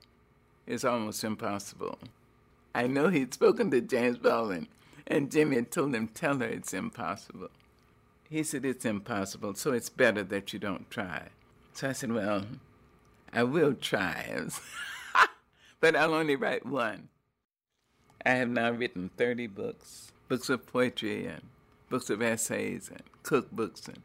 is 0.67 0.85
almost 0.85 1.25
impossible. 1.25 1.99
I 2.75 2.87
know 2.87 3.09
he'd 3.09 3.35
spoken 3.35 3.71
to 3.71 3.81
James 3.81 4.19
Baldwin, 4.19 4.69
and 5.07 5.31
Jimmy 5.31 5.57
had 5.57 5.71
told 5.71 5.95
him, 5.95 6.09
Tell 6.09 6.39
her 6.39 6.47
it's 6.47 6.75
impossible. 6.75 7.51
He 8.29 8.43
said, 8.43 8.65
It's 8.65 8.85
impossible, 8.85 9.55
so 9.55 9.73
it's 9.73 9.89
better 9.89 10.25
that 10.25 10.53
you 10.53 10.59
don't 10.59 10.91
try. 10.91 11.29
So 11.73 11.91
I 11.91 11.93
said, 11.93 12.13
Well, 12.13 12.47
I 13.33 13.43
will 13.43 13.75
try, 13.75 14.47
but 15.81 15.97
I'll 15.97 16.15
only 16.15 16.37
write 16.37 16.67
one. 16.67 17.09
I 18.25 18.31
have 18.31 18.49
now 18.49 18.71
written 18.71 19.11
30 19.17 19.49
books, 19.49 20.13
books 20.29 20.49
of 20.49 20.67
poetry 20.67 21.27
and 21.27 21.43
books 21.91 22.09
of 22.09 22.23
essays 22.23 22.91
and 22.91 23.03
cookbooks 23.23 23.87
and 23.87 24.03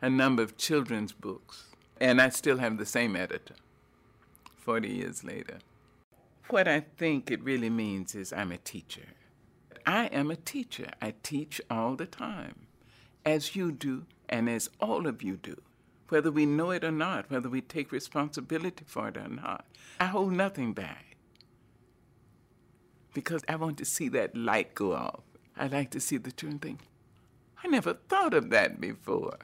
a 0.00 0.08
number 0.08 0.42
of 0.42 0.56
children's 0.56 1.12
books. 1.12 1.64
And 2.00 2.20
I 2.20 2.28
still 2.28 2.58
have 2.58 2.78
the 2.78 2.86
same 2.86 3.16
editor 3.16 3.56
40 4.58 4.88
years 4.88 5.24
later. 5.24 5.58
What 6.50 6.66
I 6.66 6.80
think 6.80 7.30
it 7.30 7.42
really 7.42 7.68
means 7.68 8.14
is 8.14 8.32
I'm 8.32 8.52
a 8.52 8.56
teacher. 8.58 9.08
I 9.86 10.06
am 10.06 10.30
a 10.30 10.36
teacher. 10.36 10.90
I 11.00 11.12
teach 11.22 11.60
all 11.70 11.94
the 11.94 12.06
time, 12.06 12.66
as 13.24 13.54
you 13.54 13.70
do 13.70 14.06
and 14.30 14.48
as 14.48 14.70
all 14.80 15.06
of 15.06 15.22
you 15.22 15.36
do, 15.36 15.60
whether 16.08 16.30
we 16.30 16.46
know 16.46 16.70
it 16.70 16.84
or 16.84 16.90
not, 16.90 17.30
whether 17.30 17.50
we 17.50 17.60
take 17.60 17.92
responsibility 17.92 18.84
for 18.86 19.08
it 19.08 19.18
or 19.18 19.28
not. 19.28 19.66
I 20.00 20.06
hold 20.06 20.32
nothing 20.32 20.72
back 20.72 21.16
because 23.12 23.42
I 23.46 23.56
want 23.56 23.76
to 23.78 23.84
see 23.84 24.08
that 24.10 24.34
light 24.34 24.74
go 24.74 24.94
off. 24.94 25.20
I 25.54 25.66
like 25.66 25.90
to 25.90 26.00
see 26.00 26.16
the 26.16 26.32
children 26.32 26.60
think, 26.60 26.80
I 27.62 27.68
never 27.68 27.92
thought 27.92 28.32
of 28.32 28.48
that 28.50 28.80
before. 28.80 29.38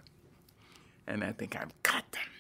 And 1.07 1.23
I 1.23 1.33
think 1.33 1.55
I've 1.55 1.83
got 1.83 2.11
them. 2.13 2.34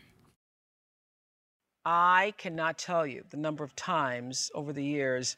I 1.85 2.33
cannot 2.39 2.79
tell 2.79 3.07
you 3.07 3.25
the 3.31 3.37
number 3.37 3.63
of 3.63 3.77
times 3.77 4.51
over 4.55 4.73
the 4.73 4.85
years 4.85 5.37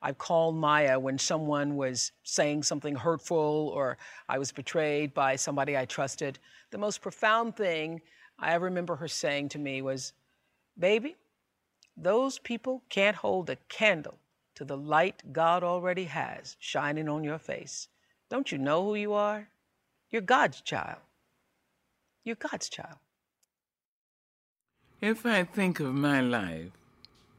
I've 0.00 0.18
called 0.18 0.54
Maya 0.54 0.98
when 0.98 1.18
someone 1.18 1.76
was 1.76 2.12
saying 2.22 2.62
something 2.62 2.94
hurtful 2.94 3.72
or 3.74 3.98
I 4.28 4.38
was 4.38 4.52
betrayed 4.52 5.12
by 5.12 5.34
somebody 5.34 5.76
I 5.76 5.86
trusted. 5.86 6.38
The 6.70 6.78
most 6.78 7.00
profound 7.00 7.56
thing 7.56 8.00
I 8.38 8.54
remember 8.54 8.94
her 8.96 9.08
saying 9.08 9.48
to 9.50 9.58
me 9.58 9.82
was, 9.82 10.12
Baby, 10.78 11.16
those 11.96 12.38
people 12.38 12.82
can't 12.88 13.16
hold 13.16 13.50
a 13.50 13.56
candle 13.68 14.18
to 14.54 14.64
the 14.64 14.76
light 14.76 15.32
God 15.32 15.64
already 15.64 16.04
has 16.04 16.56
shining 16.60 17.08
on 17.08 17.24
your 17.24 17.38
face. 17.38 17.88
Don't 18.30 18.52
you 18.52 18.58
know 18.58 18.84
who 18.84 18.94
you 18.94 19.14
are? 19.14 19.48
You're 20.10 20.22
God's 20.22 20.60
child. 20.60 21.00
You're 22.22 22.36
God's 22.36 22.68
child. 22.68 22.98
If 25.00 25.24
I 25.24 25.44
think 25.44 25.78
of 25.78 25.94
my 25.94 26.20
life 26.20 26.72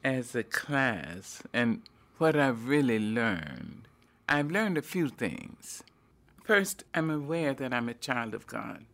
as 0.01 0.33
a 0.33 0.43
class 0.43 1.43
and 1.51 1.81
what 2.17 2.37
I've 2.37 2.69
really 2.69 2.99
learned, 2.99 3.89
I've 4.29 4.49
learned 4.49 4.77
a 4.77 4.81
few 4.81 5.09
things. 5.09 5.83
First, 6.45 6.85
I'm 6.93 7.09
aware 7.09 7.53
that 7.53 7.73
I'm 7.73 7.89
a 7.89 7.93
child 7.93 8.33
of 8.33 8.47
God. 8.47 8.85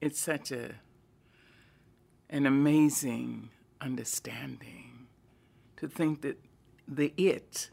It's 0.00 0.18
such 0.18 0.50
a 0.50 0.76
an 2.30 2.46
amazing 2.46 3.50
understanding 3.82 5.08
to 5.76 5.86
think 5.86 6.22
that 6.22 6.38
the 6.88 7.12
it, 7.18 7.68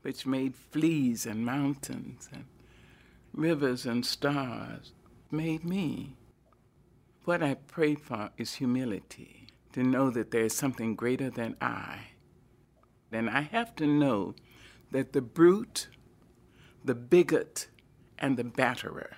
which 0.00 0.24
made 0.24 0.54
fleas 0.56 1.26
and 1.26 1.44
mountains 1.44 2.26
and 2.32 2.46
rivers 3.34 3.84
and 3.84 4.06
stars, 4.06 4.92
made 5.30 5.62
me. 5.62 6.16
What 7.26 7.42
I 7.42 7.54
pray 7.54 7.94
for 7.94 8.30
is 8.38 8.54
humility, 8.54 9.41
to 9.72 9.82
know 9.82 10.10
that 10.10 10.30
there 10.30 10.44
is 10.44 10.54
something 10.54 10.94
greater 10.94 11.30
than 11.30 11.56
I 11.60 12.12
then 13.12 13.28
I 13.28 13.42
have 13.42 13.76
to 13.76 13.86
know 13.86 14.34
that 14.90 15.12
the 15.12 15.20
brute, 15.20 15.88
the 16.82 16.94
bigot, 16.94 17.68
and 18.18 18.36
the 18.36 18.44
batterer 18.44 19.12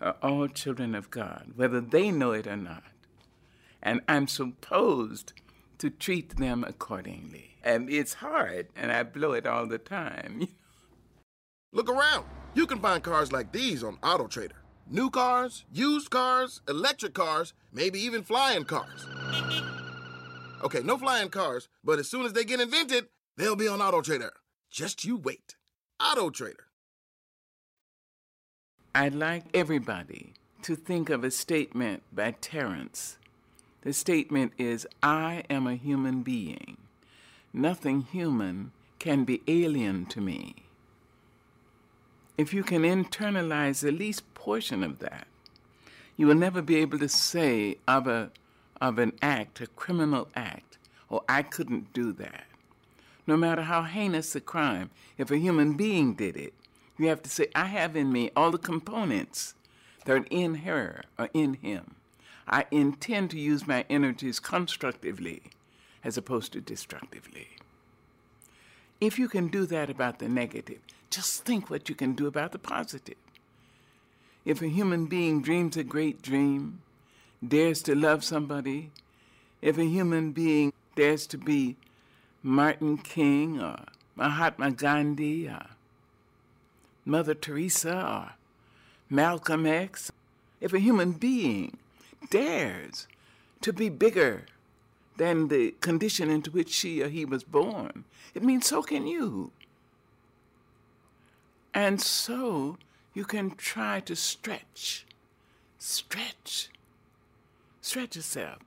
are 0.00 0.16
all 0.22 0.46
children 0.46 0.94
of 0.94 1.10
God, 1.10 1.52
whether 1.56 1.80
they 1.80 2.10
know 2.10 2.32
it 2.32 2.46
or 2.46 2.56
not. 2.56 2.84
And 3.82 4.02
I'm 4.06 4.28
supposed 4.28 5.32
to 5.78 5.88
treat 5.88 6.36
them 6.36 6.64
accordingly. 6.64 7.56
And 7.64 7.88
it's 7.88 8.14
hard, 8.14 8.68
and 8.76 8.92
I 8.92 9.02
blow 9.04 9.32
it 9.32 9.46
all 9.46 9.66
the 9.66 9.78
time. 9.78 10.48
Look 11.72 11.88
around. 11.88 12.26
You 12.54 12.66
can 12.66 12.78
find 12.78 13.02
cars 13.02 13.32
like 13.32 13.52
these 13.52 13.82
on 13.82 13.96
AutoTrader. 13.98 14.61
New 14.90 15.10
cars, 15.10 15.64
used 15.72 16.10
cars, 16.10 16.60
electric 16.68 17.14
cars, 17.14 17.54
maybe 17.72 17.98
even 18.00 18.22
flying 18.22 18.64
cars. 18.64 19.06
Okay, 20.62 20.80
no 20.82 20.96
flying 20.96 21.28
cars, 21.28 21.68
but 21.82 21.98
as 21.98 22.08
soon 22.08 22.24
as 22.24 22.32
they 22.32 22.44
get 22.44 22.60
invented, 22.60 23.08
they'll 23.36 23.56
be 23.56 23.68
on 23.68 23.80
Auto 23.80 24.00
Trader. 24.00 24.32
Just 24.70 25.04
you 25.04 25.16
wait. 25.16 25.56
Auto 26.00 26.30
Trader. 26.30 26.66
I'd 28.94 29.14
like 29.14 29.44
everybody 29.54 30.34
to 30.62 30.76
think 30.76 31.10
of 31.10 31.24
a 31.24 31.30
statement 31.30 32.02
by 32.12 32.32
Terence. 32.40 33.16
The 33.82 33.92
statement 33.92 34.52
is 34.58 34.86
I 35.02 35.44
am 35.50 35.66
a 35.66 35.74
human 35.74 36.22
being. 36.22 36.76
Nothing 37.52 38.02
human 38.02 38.72
can 38.98 39.24
be 39.24 39.42
alien 39.48 40.06
to 40.06 40.20
me. 40.20 40.61
If 42.38 42.54
you 42.54 42.62
can 42.62 42.82
internalize 42.82 43.82
the 43.82 43.92
least 43.92 44.32
portion 44.34 44.82
of 44.82 44.98
that, 45.00 45.26
you 46.16 46.26
will 46.26 46.34
never 46.34 46.62
be 46.62 46.76
able 46.76 46.98
to 46.98 47.08
say 47.08 47.76
of 47.86 48.06
a 48.06 48.30
of 48.80 48.98
an 48.98 49.12
act, 49.22 49.60
a 49.60 49.66
criminal 49.68 50.28
act, 50.34 50.76
or 51.08 51.22
I 51.28 51.42
couldn't 51.42 51.92
do 51.92 52.10
that. 52.14 52.46
No 53.28 53.36
matter 53.36 53.62
how 53.62 53.82
heinous 53.82 54.32
the 54.32 54.40
crime, 54.40 54.90
if 55.16 55.30
a 55.30 55.38
human 55.38 55.74
being 55.74 56.14
did 56.14 56.36
it, 56.36 56.52
you 56.98 57.06
have 57.06 57.22
to 57.22 57.30
say, 57.30 57.46
I 57.54 57.66
have 57.66 57.94
in 57.94 58.12
me 58.12 58.32
all 58.34 58.50
the 58.50 58.58
components 58.58 59.54
that 60.04 60.16
are 60.16 60.26
in 60.30 60.56
her 60.56 61.04
or 61.16 61.28
in 61.32 61.54
him. 61.54 61.94
I 62.48 62.66
intend 62.72 63.30
to 63.30 63.38
use 63.38 63.68
my 63.68 63.84
energies 63.88 64.40
constructively 64.40 65.42
as 66.02 66.16
opposed 66.16 66.52
to 66.54 66.60
destructively. 66.60 67.48
If 69.02 69.18
you 69.18 69.28
can 69.28 69.48
do 69.48 69.66
that 69.66 69.90
about 69.90 70.20
the 70.20 70.28
negative, 70.28 70.78
just 71.10 71.44
think 71.44 71.68
what 71.68 71.88
you 71.88 71.94
can 71.96 72.12
do 72.12 72.28
about 72.28 72.52
the 72.52 72.58
positive. 72.60 73.16
If 74.44 74.62
a 74.62 74.68
human 74.68 75.06
being 75.06 75.42
dreams 75.42 75.76
a 75.76 75.82
great 75.82 76.22
dream, 76.22 76.82
dares 77.44 77.82
to 77.82 77.96
love 77.96 78.22
somebody, 78.22 78.92
if 79.60 79.76
a 79.76 79.86
human 79.86 80.30
being 80.30 80.72
dares 80.94 81.26
to 81.26 81.36
be 81.36 81.74
Martin 82.44 82.96
King 82.96 83.60
or 83.60 83.86
Mahatma 84.14 84.70
Gandhi 84.70 85.48
or 85.48 85.66
Mother 87.04 87.34
Teresa 87.34 87.96
or 88.06 88.32
Malcolm 89.10 89.66
X, 89.66 90.12
if 90.60 90.72
a 90.72 90.78
human 90.78 91.10
being 91.10 91.76
dares 92.30 93.08
to 93.62 93.72
be 93.72 93.88
bigger 93.88 94.46
than 95.16 95.48
the 95.48 95.72
condition 95.80 96.30
into 96.30 96.50
which 96.50 96.70
she 96.70 97.02
or 97.02 97.08
he 97.08 97.24
was 97.24 97.44
born, 97.44 98.04
it 98.34 98.42
means 98.42 98.66
so 98.66 98.82
can 98.82 99.06
you. 99.06 99.52
And 101.74 102.00
so 102.00 102.78
you 103.14 103.24
can 103.24 103.52
try 103.52 104.00
to 104.00 104.14
stretch, 104.16 105.06
stretch, 105.78 106.70
Stretch 107.84 108.14
yourself. 108.14 108.58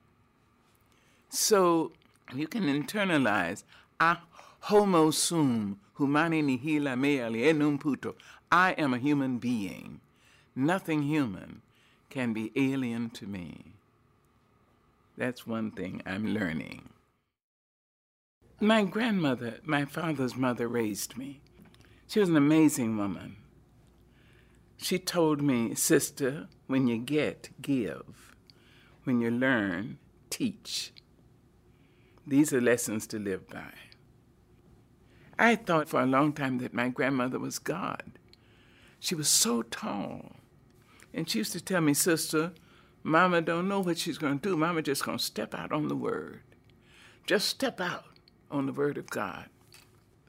So 1.30 1.92
you 2.34 2.46
can 2.46 2.64
internalize 2.64 3.64
a 3.98 4.18
homo 4.60 5.10
sum 5.10 5.80
humani 5.94 6.42
nihil 6.42 6.86
a 6.86 6.96
me 6.96 7.16
alienum 7.16 7.80
puto. 7.80 8.14
I 8.52 8.72
am 8.72 8.92
a 8.92 8.98
human 8.98 9.38
being. 9.38 10.00
Nothing 10.54 11.02
human 11.02 11.62
can 12.10 12.34
be 12.34 12.52
alien 12.54 13.08
to 13.10 13.26
me. 13.26 13.75
That's 15.16 15.46
one 15.46 15.70
thing 15.70 16.02
I'm 16.04 16.34
learning. 16.34 16.90
My 18.60 18.84
grandmother, 18.84 19.60
my 19.64 19.84
father's 19.84 20.36
mother, 20.36 20.68
raised 20.68 21.16
me. 21.16 21.40
She 22.06 22.20
was 22.20 22.28
an 22.28 22.36
amazing 22.36 22.96
woman. 22.96 23.36
She 24.76 24.98
told 24.98 25.42
me, 25.42 25.74
Sister, 25.74 26.48
when 26.66 26.86
you 26.86 26.98
get, 26.98 27.50
give. 27.60 28.34
When 29.04 29.20
you 29.20 29.30
learn, 29.30 29.98
teach. 30.30 30.92
These 32.26 32.52
are 32.52 32.60
lessons 32.60 33.06
to 33.08 33.18
live 33.18 33.48
by. 33.48 33.72
I 35.38 35.56
thought 35.56 35.88
for 35.88 36.00
a 36.00 36.06
long 36.06 36.32
time 36.32 36.58
that 36.58 36.74
my 36.74 36.88
grandmother 36.88 37.38
was 37.38 37.58
God. 37.58 38.02
She 38.98 39.14
was 39.14 39.28
so 39.28 39.62
tall. 39.62 40.36
And 41.12 41.28
she 41.28 41.38
used 41.38 41.52
to 41.52 41.60
tell 41.60 41.80
me, 41.80 41.94
Sister, 41.94 42.52
Mama 43.06 43.40
don't 43.40 43.68
know 43.68 43.78
what 43.78 43.98
she's 43.98 44.18
going 44.18 44.40
to 44.40 44.48
do. 44.48 44.56
Mama 44.56 44.82
just 44.82 45.04
going 45.04 45.18
to 45.18 45.22
step 45.22 45.54
out 45.54 45.70
on 45.70 45.86
the 45.86 45.94
Word. 45.94 46.40
Just 47.24 47.48
step 47.48 47.80
out 47.80 48.06
on 48.50 48.66
the 48.66 48.72
Word 48.72 48.98
of 48.98 49.08
God. 49.10 49.44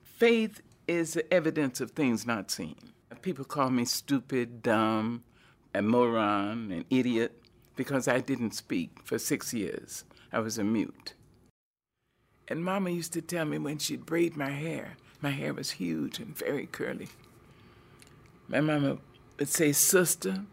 Faith 0.04 0.62
is 0.88 1.16
the 1.16 1.34
evidence 1.34 1.82
of 1.82 1.90
things 1.90 2.28
not 2.28 2.52
seen. 2.52 2.76
People 3.24 3.46
call 3.46 3.72
me 3.72 3.84
stupid, 3.84 4.62
dumb, 4.62 5.24
a 5.74 5.82
moron, 5.82 6.72
an 6.72 6.86
idiot 6.92 7.42
because 7.76 8.08
I 8.08 8.20
didn't 8.20 8.52
speak 8.52 9.02
for 9.04 9.18
six 9.18 9.56
years. 9.56 10.04
I 10.32 10.38
was 10.38 10.60
a 10.60 10.64
mute. 10.64 11.16
And 12.48 12.64
Mama 12.64 12.92
used 12.92 13.14
to 13.14 13.24
tell 13.24 13.46
me 13.46 13.58
when 13.58 13.80
she'd 13.80 14.06
braid 14.06 14.38
my 14.38 14.52
hair, 14.52 14.98
my 15.20 15.32
hair 15.32 15.52
was 15.52 15.72
huge 15.72 16.20
and 16.20 16.38
very 16.38 16.68
curly. 16.68 17.08
My 18.48 18.62
mama 18.62 19.00
would 19.40 19.50
say, 19.50 19.72
Sister, 19.72 20.44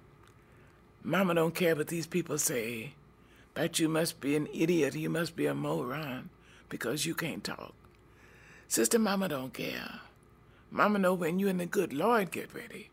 Mama 1.07 1.35
don't 1.35 1.55
care 1.55 1.77
what 1.77 1.89
these 1.89 2.07
people 2.07 2.39
say, 2.39 2.95
but 3.53 3.79
you 3.79 3.91
must 3.91 4.21
be 4.21 4.37
an 4.37 4.49
idiot, 4.55 4.95
you 4.95 5.11
must 5.11 5.37
be 5.37 5.45
a 5.45 5.55
moron, 5.55 6.31
because 6.71 7.05
you 7.05 7.15
can't 7.15 7.45
talk. 7.45 7.75
Sister, 8.69 8.99
Mama 8.99 9.29
don't 9.29 9.53
care. 9.53 10.01
Mama 10.71 10.99
know 10.99 11.13
when 11.13 11.39
you 11.39 11.47
and 11.49 11.61
the 11.61 11.67
good 11.67 11.93
Lord 11.93 12.31
get 12.31 12.55
ready, 12.55 12.89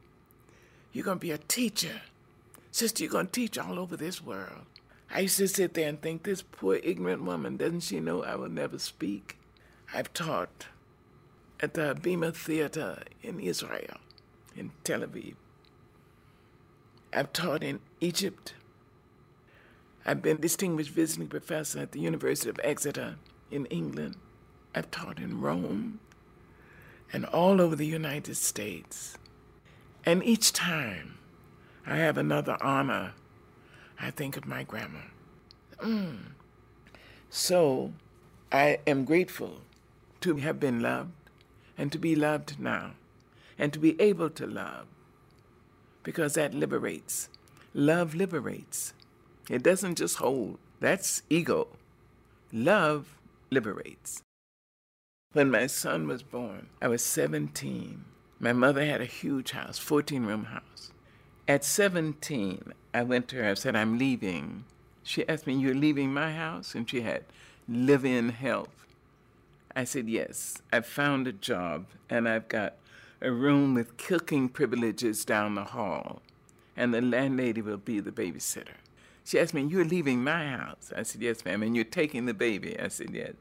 you're 0.91 1.05
gonna 1.05 1.21
be 1.21 1.31
a 1.31 1.37
teacher. 1.37 2.01
Sister, 2.69 3.03
you're 3.03 3.13
gonna 3.13 3.29
teach 3.29 3.57
all 3.57 3.79
over 3.79 3.95
this 3.95 4.21
world. 4.21 4.65
I 5.09 5.21
used 5.21 5.37
to 5.37 5.47
sit 5.47 5.73
there 5.73 5.87
and 5.87 6.01
think, 6.01 6.23
this 6.23 6.41
poor 6.41 6.81
ignorant 6.83 7.23
woman, 7.23 7.55
doesn't 7.55 7.79
she 7.79 8.01
know 8.01 8.23
I 8.23 8.35
will 8.35 8.49
never 8.49 8.77
speak? 8.77 9.37
I've 9.93 10.13
taught 10.13 10.67
at 11.61 11.75
the 11.75 11.95
Bima 11.95 12.35
Theater 12.35 13.03
in 13.23 13.39
Israel, 13.39 13.97
in 14.55 14.71
Tel 14.83 14.99
Aviv. 14.99 15.35
I've 17.13 17.31
taught 17.31 17.63
in 17.63 17.79
Egypt. 18.01 18.55
I've 20.05 20.23
been 20.23 20.41
distinguished 20.41 20.89
visiting 20.89 21.27
professor 21.27 21.79
at 21.79 21.91
the 21.91 21.99
University 21.99 22.49
of 22.49 22.59
Exeter 22.63 23.15
in 23.51 23.67
England. 23.67 24.15
I've 24.73 24.89
taught 24.89 25.19
in 25.19 25.39
Rome 25.39 25.99
and 27.13 27.25
all 27.25 27.61
over 27.61 27.75
the 27.75 27.85
United 27.85 28.35
States. 28.35 29.17
And 30.03 30.23
each 30.23 30.51
time 30.51 31.19
I 31.85 31.97
have 31.97 32.17
another 32.17 32.57
honor 32.59 33.13
I 33.99 34.09
think 34.09 34.35
of 34.35 34.47
my 34.47 34.63
grandma. 34.63 35.01
Mm. 35.77 36.17
So 37.29 37.93
I 38.51 38.79
am 38.87 39.05
grateful 39.05 39.61
to 40.21 40.37
have 40.37 40.59
been 40.59 40.79
loved 40.79 41.11
and 41.77 41.91
to 41.91 41.99
be 41.99 42.15
loved 42.15 42.59
now 42.59 42.93
and 43.59 43.71
to 43.73 43.77
be 43.77 43.99
able 44.01 44.31
to 44.31 44.47
love 44.47 44.87
because 46.01 46.33
that 46.33 46.55
liberates. 46.55 47.29
Love 47.73 48.13
liberates. 48.13 48.93
It 49.49 49.63
doesn't 49.63 49.97
just 49.97 50.17
hold, 50.17 50.57
that's 50.79 51.23
ego. 51.29 51.67
Love 52.51 53.17
liberates. 53.49 54.23
When 55.33 55.49
my 55.49 55.67
son 55.67 56.07
was 56.07 56.21
born, 56.21 56.67
I 56.81 56.89
was 56.89 57.01
17. 57.01 58.03
My 58.39 58.51
mother 58.51 58.85
had 58.85 58.99
a 58.99 59.05
huge 59.05 59.51
house, 59.51 59.77
14 59.77 60.25
room 60.25 60.45
house. 60.45 60.91
At 61.47 61.63
17, 61.63 62.73
I 62.93 63.03
went 63.03 63.29
to 63.29 63.37
her 63.37 63.43
and 63.43 63.57
said, 63.57 63.75
I'm 63.77 63.97
leaving. 63.97 64.65
She 65.03 65.27
asked 65.29 65.47
me, 65.47 65.53
You're 65.53 65.73
leaving 65.73 66.13
my 66.13 66.33
house? 66.33 66.75
And 66.75 66.89
she 66.89 67.01
had 67.01 67.23
live 67.69 68.03
in 68.03 68.29
help. 68.29 68.69
I 69.73 69.85
said, 69.85 70.09
Yes, 70.09 70.61
I've 70.73 70.85
found 70.85 71.27
a 71.27 71.31
job 71.31 71.85
and 72.09 72.27
I've 72.27 72.49
got 72.49 72.75
a 73.21 73.31
room 73.31 73.75
with 73.75 73.95
cooking 73.95 74.49
privileges 74.49 75.23
down 75.23 75.55
the 75.55 75.63
hall, 75.65 76.21
and 76.81 76.95
the 76.95 76.99
landlady 76.99 77.61
will 77.61 77.77
be 77.77 77.99
the 77.99 78.11
babysitter. 78.11 78.73
She 79.23 79.39
asked 79.39 79.53
me, 79.53 79.61
You're 79.61 79.85
leaving 79.85 80.23
my 80.23 80.47
house? 80.47 80.91
I 80.97 81.03
said, 81.03 81.21
Yes, 81.21 81.45
ma'am. 81.45 81.61
And 81.61 81.75
you're 81.75 81.85
taking 81.85 82.25
the 82.25 82.33
baby? 82.33 82.77
I 82.79 82.87
said, 82.87 83.11
Yes. 83.13 83.33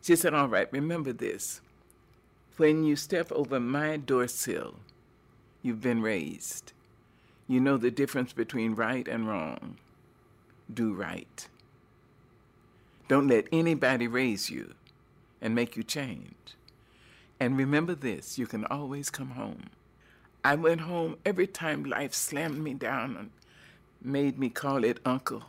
She 0.00 0.16
said, 0.16 0.32
All 0.32 0.48
right, 0.48 0.72
remember 0.72 1.12
this. 1.12 1.60
When 2.56 2.82
you 2.82 2.96
step 2.96 3.30
over 3.30 3.60
my 3.60 3.98
door 3.98 4.26
sill, 4.26 4.76
you've 5.60 5.82
been 5.82 6.00
raised. 6.00 6.72
You 7.46 7.60
know 7.60 7.76
the 7.76 7.90
difference 7.90 8.32
between 8.32 8.74
right 8.74 9.06
and 9.06 9.28
wrong. 9.28 9.76
Do 10.72 10.94
right. 10.94 11.46
Don't 13.06 13.28
let 13.28 13.48
anybody 13.52 14.06
raise 14.06 14.48
you 14.48 14.72
and 15.42 15.54
make 15.54 15.76
you 15.76 15.82
change. 15.82 16.56
And 17.38 17.58
remember 17.58 17.94
this 17.94 18.38
you 18.38 18.46
can 18.46 18.64
always 18.64 19.10
come 19.10 19.32
home. 19.32 19.64
I 20.44 20.56
went 20.56 20.82
home 20.82 21.16
every 21.24 21.46
time 21.46 21.84
life 21.84 22.14
slammed 22.14 22.58
me 22.58 22.74
down 22.74 23.16
and 23.16 23.30
made 24.02 24.38
me 24.38 24.48
call 24.48 24.84
it 24.84 24.98
uncle. 25.04 25.44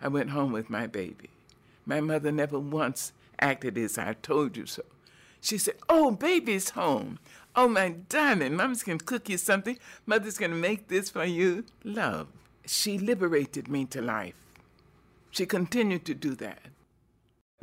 I 0.00 0.08
went 0.08 0.30
home 0.30 0.52
with 0.52 0.70
my 0.70 0.86
baby. 0.86 1.30
My 1.84 2.00
mother 2.00 2.30
never 2.30 2.58
once 2.58 3.12
acted 3.40 3.76
as 3.76 3.98
I 3.98 4.14
told 4.14 4.56
you 4.56 4.66
so. 4.66 4.82
She 5.40 5.58
said, 5.58 5.74
Oh, 5.88 6.10
baby's 6.10 6.70
home. 6.70 7.18
Oh, 7.56 7.68
my 7.68 7.90
darling, 8.08 8.54
Mama's 8.54 8.82
going 8.82 8.98
to 8.98 9.04
cook 9.04 9.28
you 9.28 9.38
something. 9.38 9.78
Mother's 10.06 10.38
to 10.38 10.48
make 10.48 10.88
this 10.88 11.10
for 11.10 11.24
you. 11.24 11.64
Love. 11.82 12.28
She 12.66 12.98
liberated 12.98 13.66
me 13.66 13.86
to 13.86 14.00
life. 14.00 14.34
She 15.30 15.46
continued 15.46 16.04
to 16.04 16.14
do 16.14 16.34
that. 16.36 16.60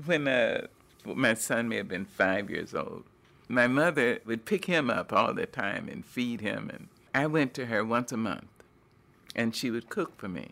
When 0.05 0.27
uh, 0.27 0.67
my 1.05 1.35
son 1.35 1.69
may 1.69 1.77
have 1.77 1.87
been 1.87 2.05
five 2.05 2.49
years 2.49 2.73
old, 2.73 3.03
my 3.47 3.67
mother 3.67 4.19
would 4.25 4.45
pick 4.45 4.65
him 4.65 4.89
up 4.89 5.13
all 5.13 5.33
the 5.33 5.45
time 5.45 5.87
and 5.89 6.05
feed 6.05 6.41
him. 6.41 6.69
And 6.73 6.87
I 7.13 7.27
went 7.27 7.53
to 7.55 7.67
her 7.67 7.83
once 7.83 8.11
a 8.11 8.17
month, 8.17 8.47
and 9.35 9.55
she 9.55 9.71
would 9.71 9.89
cook 9.89 10.17
for 10.17 10.27
me. 10.27 10.51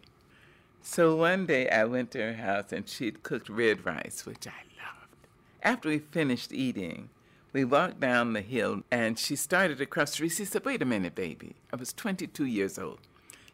So 0.82 1.16
one 1.16 1.46
day 1.46 1.70
I 1.70 1.86
went 1.86 2.12
to 2.12 2.22
her 2.22 2.34
house, 2.34 2.72
and 2.72 2.88
she'd 2.88 3.24
cooked 3.24 3.50
red 3.50 3.86
rice, 3.86 4.26
which 4.26 4.48
I 4.48 4.64
loved. 4.78 5.28
After 5.64 5.90
we 5.90 6.00
finished 6.00 6.54
eating, 6.54 7.10
we 7.52 7.66
walked 7.66 8.00
down 8.00 8.34
the 8.34 8.42
hill, 8.42 8.84
and 8.92 9.18
she 9.18 9.36
started 9.36 9.82
across 9.82 10.12
the 10.12 10.16
street. 10.16 10.34
She 10.34 10.46
said, 10.46 10.66
Wait 10.66 10.82
a 10.82 10.86
minute, 10.86 11.16
baby. 11.16 11.56
I 11.74 11.78
was 11.78 11.94
22 11.94 12.46
years 12.46 12.78
old. 12.78 13.00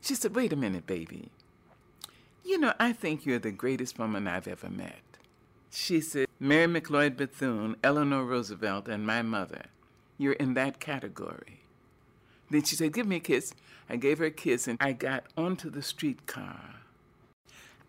She 0.01 0.15
said, 0.15 0.35
Wait 0.35 0.51
a 0.51 0.55
minute, 0.55 0.85
baby. 0.85 1.29
You 2.43 2.57
know, 2.57 2.73
I 2.79 2.93
think 2.93 3.25
you're 3.25 3.39
the 3.39 3.51
greatest 3.51 3.99
woman 3.99 4.27
I've 4.27 4.47
ever 4.47 4.69
met. 4.69 5.10
She 5.71 6.01
said, 6.01 6.27
Mary 6.39 6.67
McLeod 6.67 7.15
Bethune, 7.15 7.77
Eleanor 7.83 8.25
Roosevelt, 8.25 8.87
and 8.87 9.07
my 9.07 9.21
mother, 9.21 9.65
you're 10.17 10.33
in 10.33 10.53
that 10.55 10.79
category. 10.79 11.61
Then 12.49 12.63
she 12.63 12.75
said, 12.75 12.93
Give 12.93 13.07
me 13.07 13.15
a 13.15 13.21
kiss. 13.21 13.53
I 13.89 13.95
gave 13.95 14.19
her 14.19 14.25
a 14.25 14.31
kiss, 14.31 14.67
and 14.67 14.77
I 14.81 14.91
got 14.91 15.23
onto 15.37 15.69
the 15.69 15.81
streetcar. 15.81 16.81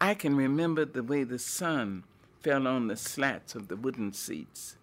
I 0.01 0.15
can 0.15 0.37
remember 0.37 0.85
the 0.85 1.03
way 1.03 1.25
the 1.25 1.39
sun 1.39 2.05
fell 2.41 2.67
on 2.67 2.87
the 2.87 2.97
slats 2.97 3.55
of 3.55 3.69
the 3.69 3.77
wooden 3.77 4.13
seats. 4.13 4.77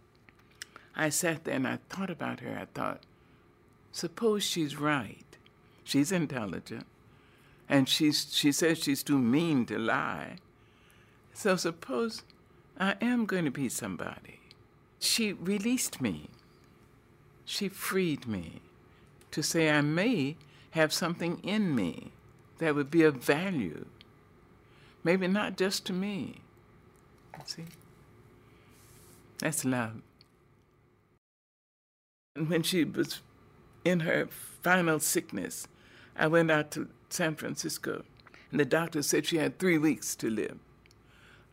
I 0.96 1.10
sat 1.10 1.46
there 1.46 1.56
and 1.56 1.68
I 1.68 1.80
thought 1.90 2.10
about 2.10 2.42
her. 2.42 2.58
I 2.58 2.66
thought, 2.74 3.04
suppose 3.92 4.44
she's 4.44 4.78
right. 4.78 5.26
She's 5.84 6.12
intelligent. 6.12 6.86
And 7.68 7.88
she's, 7.88 8.28
she 8.34 8.52
says 8.52 8.80
she's 8.80 9.04
too 9.04 9.20
mean 9.20 9.66
to 9.68 9.78
lie. 9.78 10.38
So 11.34 11.56
suppose 11.56 12.24
I 12.80 12.96
am 13.02 13.26
going 13.26 13.46
to 13.46 13.52
be 13.52 13.68
somebody. 13.68 14.39
She 15.00 15.34
released 15.34 16.02
me. 16.02 16.30
She 17.44 17.68
freed 17.68 18.28
me 18.28 18.62
to 19.32 19.44
say 19.44 19.70
I 19.70 19.82
may 19.82 20.38
have 20.72 20.94
something 20.94 21.39
in 21.39 21.76
me 21.76 22.12
that 22.60 22.76
would 22.76 22.89
be 22.89 23.04
of 23.04 23.15
value. 23.15 23.86
Maybe 25.04 25.28
not 25.28 25.58
just 25.58 25.86
to 25.88 25.94
me. 25.94 26.42
See? 27.46 27.65
That's 29.39 29.65
love. 29.65 30.02
And 32.36 32.50
when 32.50 32.63
she 32.63 32.84
was 32.84 33.22
in 33.84 34.02
her 34.02 34.28
final 34.62 35.00
sickness, 35.00 35.68
I 36.15 36.28
went 36.28 36.52
out 36.52 36.72
to 36.72 36.89
San 37.10 37.36
Francisco, 37.36 38.04
and 38.52 38.60
the 38.60 38.65
doctor 38.65 39.02
said 39.02 39.26
she 39.26 39.38
had 39.38 39.58
three 39.58 39.78
weeks 39.78 40.15
to 40.18 40.30
live. 40.30 40.60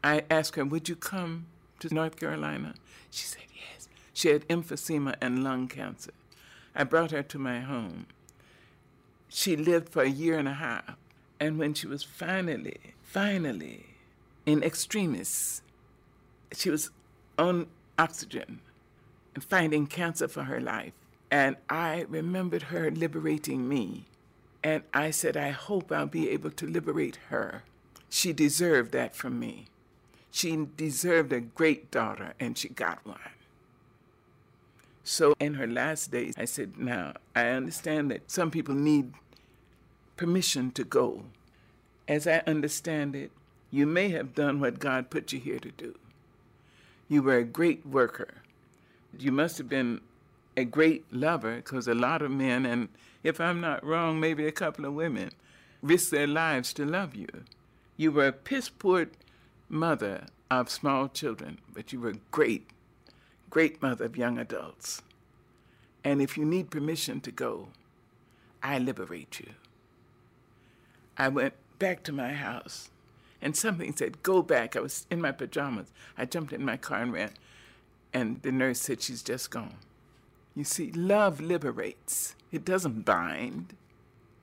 I 0.07 0.23
asked 0.31 0.55
her, 0.55 0.64
Would 0.64 0.88
you 0.88 0.95
come 0.95 1.47
to 1.81 1.92
North 1.92 2.14
Carolina? 2.14 2.75
She 3.11 3.25
said, 3.25 3.42
Yes. 3.53 3.88
She 4.12 4.29
had 4.29 4.47
emphysema 4.47 5.16
and 5.21 5.42
lung 5.42 5.66
cancer. 5.66 6.12
I 6.77 6.85
brought 6.85 7.11
her 7.11 7.25
to 7.25 7.38
my 7.40 7.59
home. 7.59 8.07
She 9.29 9.57
lived 9.57 9.88
for 9.88 10.05
a 10.05 10.09
year 10.09 10.38
and 10.38 10.47
a 10.47 10.55
half. 10.55 10.97
And 11.40 11.59
when 11.59 11.75
she 11.75 11.88
was 11.88 12.05
finally, 12.05 12.79
finally 13.03 13.87
in 14.47 14.62
extremis, 14.62 15.62
she 16.53 16.71
was 16.71 16.90
on 17.37 17.66
oxygen 17.99 18.61
and 19.35 19.42
fighting 19.42 19.88
cancer 19.88 20.29
for 20.29 20.45
her 20.45 20.61
life. 20.61 20.92
And 21.33 21.57
I 21.69 22.07
remembered 22.09 22.62
her 22.75 22.92
liberating 22.92 23.69
me. 23.69 24.05
And 24.62 24.85
I 24.95 25.11
said, 25.11 25.37
I 25.37 25.51
hope 25.51 25.90
I'll 25.90 26.07
be 26.07 26.31
able 26.31 26.53
to 26.53 26.66
liberate 26.66 27.19
her. 27.29 27.64
She 28.09 28.33
deserved 28.33 28.92
that 28.92 29.16
from 29.16 29.40
me. 29.40 29.66
She 30.37 30.66
deserved 30.77 31.33
a 31.33 31.40
great 31.40 31.90
daughter, 31.90 32.35
and 32.38 32.59
she 32.59 32.68
got 32.68 33.07
one. 33.07 33.18
So 35.03 35.35
in 35.40 35.55
her 35.55 35.66
last 35.66 36.11
days, 36.11 36.35
I 36.37 36.44
said, 36.44 36.77
Now, 36.77 37.14
I 37.35 37.49
understand 37.49 38.11
that 38.11 38.31
some 38.31 38.51
people 38.51 38.75
need 38.75 39.12
permission 40.16 40.72
to 40.72 40.85
go. 40.85 41.22
As 42.09 42.27
I 42.27 42.42
understand 42.46 43.16
it, 43.16 43.31
you 43.70 43.87
may 43.87 44.11
have 44.11 44.35
done 44.35 44.61
what 44.61 44.79
God 44.79 45.11
put 45.11 45.33
you 45.33 45.38
here 45.38 45.59
to 45.59 45.70
do. 45.70 45.94
You 47.09 47.22
were 47.22 47.38
a 47.38 47.44
great 47.44 47.87
worker 47.87 48.42
you 49.18 49.33
must 49.33 49.59
have 49.59 49.68
been 49.68 50.01
a 50.57 50.64
great 50.64 51.05
lover 51.12 51.57
because 51.57 51.88
a 51.88 51.94
lot 51.94 52.22
of 52.22 52.31
men, 52.31 52.66
and 52.66 52.88
if 53.22 53.40
I'm 53.40 53.61
not 53.61 53.85
wrong, 53.85 54.20
maybe 54.20 54.46
a 54.46 54.53
couple 54.53 54.85
of 54.85 54.94
women, 54.94 55.31
risked 55.83 56.11
their 56.11 56.27
lives 56.27 56.72
to 56.75 56.85
love 56.85 57.14
you. 57.14 57.29
You 57.96 58.12
were 58.12 58.29
a 58.29 58.33
piss 58.33 58.68
poor 58.68 59.07
mother 59.69 60.27
of 60.51 60.71
small 60.71 61.09
children, 61.09 61.59
but 61.73 61.93
you 61.93 62.01
were 62.01 62.11
a 62.11 62.21
great, 62.31 62.69
great 63.51 63.83
mother 63.83 64.05
of 64.05 64.17
young 64.17 64.39
adults. 64.39 65.03
And 66.05 66.23
if 66.23 66.37
you 66.37 66.45
need 66.45 66.71
permission 66.71 67.21
to 67.23 67.33
go, 67.33 67.69
I 68.63 68.79
liberate 68.79 69.41
you. 69.41 69.51
I 71.19 71.29
went 71.29 71.55
back 71.79 72.03
to 72.05 72.13
my 72.13 72.33
house 72.33 72.91
and 73.43 73.57
something 73.57 73.95
said, 73.95 74.23
Go 74.23 74.43
back. 74.43 74.77
I 74.77 74.81
was 74.81 75.07
in 75.11 75.21
my 75.21 75.33
pajamas. 75.33 75.93
I 76.17 76.25
jumped 76.25 76.53
in 76.53 76.65
my 76.65 76.77
car 76.77 77.03
and 77.03 77.13
ran. 77.13 77.31
And 78.13 78.43
the 78.43 78.53
nurse 78.53 78.81
said, 78.81 79.03
She's 79.03 79.23
just 79.23 79.51
gone. 79.51 79.77
You 80.55 80.65
see, 80.65 80.91
love 80.93 81.41
liberates, 81.41 82.35
it 82.51 82.65
doesn't 82.65 83.05
bind. 83.05 83.75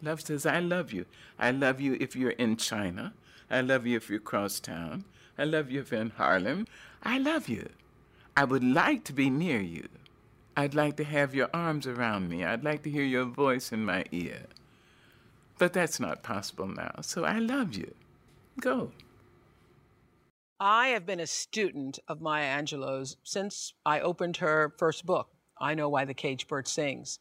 Love 0.02 0.22
says, 0.22 0.46
I 0.46 0.60
love 0.60 0.92
you. 0.92 1.06
I 1.40 1.52
love 1.52 1.80
you 1.80 1.98
if 2.00 2.16
you're 2.16 2.32
in 2.32 2.58
China. 2.58 3.14
I 3.54 3.62
love 3.62 3.86
you 3.86 3.98
if 3.98 4.10
you're 4.10 4.18
across 4.18 4.60
town. 4.60 5.06
I 5.38 5.44
love 5.44 5.70
you 5.70 5.82
if 5.82 5.92
you're 5.92 6.02
in 6.02 6.10
Harlem. 6.10 6.66
I 7.04 7.20
love 7.20 7.48
you. 7.48 7.70
I 8.36 8.46
would 8.46 8.64
like 8.64 9.04
to 9.06 9.14
be 9.14 9.30
near 9.30 9.62
you. 9.62 9.88
I'd 10.58 10.74
like 10.74 10.98
to 10.98 11.04
have 11.04 11.36
your 11.36 11.50
arms 11.54 11.86
around 11.86 12.30
me. 12.30 12.44
I'd 12.44 12.64
like 12.64 12.82
to 12.84 12.90
hear 12.90 13.04
your 13.04 13.26
voice 13.26 13.72
in 13.72 13.86
my 13.86 14.06
ear. 14.12 14.48
But 15.60 15.72
that's 15.72 16.00
not 16.00 16.24
possible 16.24 16.68
now. 16.68 16.96
So 17.02 17.26
I 17.26 17.38
love 17.38 17.76
you. 17.76 17.94
Go. 18.60 18.92
I 20.60 20.88
have 20.88 21.06
been 21.06 21.20
a 21.20 21.28
student 21.28 22.00
of 22.08 22.22
Maya 22.22 22.60
Angelou's 22.60 23.18
since 23.24 23.74
I 23.86 24.00
opened 24.00 24.38
her 24.38 24.74
first 24.80 25.06
book, 25.06 25.28
I 25.60 25.76
Know 25.76 25.90
Why 25.90 26.06
the 26.06 26.14
Caged 26.16 26.48
Bird 26.48 26.68
Sings. 26.68 27.20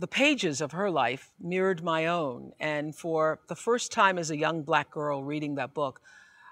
The 0.00 0.06
pages 0.06 0.62
of 0.62 0.72
her 0.72 0.90
life 0.90 1.30
mirrored 1.38 1.84
my 1.84 2.06
own, 2.06 2.52
and 2.58 2.96
for 2.96 3.38
the 3.48 3.54
first 3.54 3.92
time 3.92 4.16
as 4.16 4.30
a 4.30 4.36
young 4.38 4.62
black 4.62 4.90
girl 4.90 5.22
reading 5.22 5.56
that 5.56 5.74
book, 5.74 6.00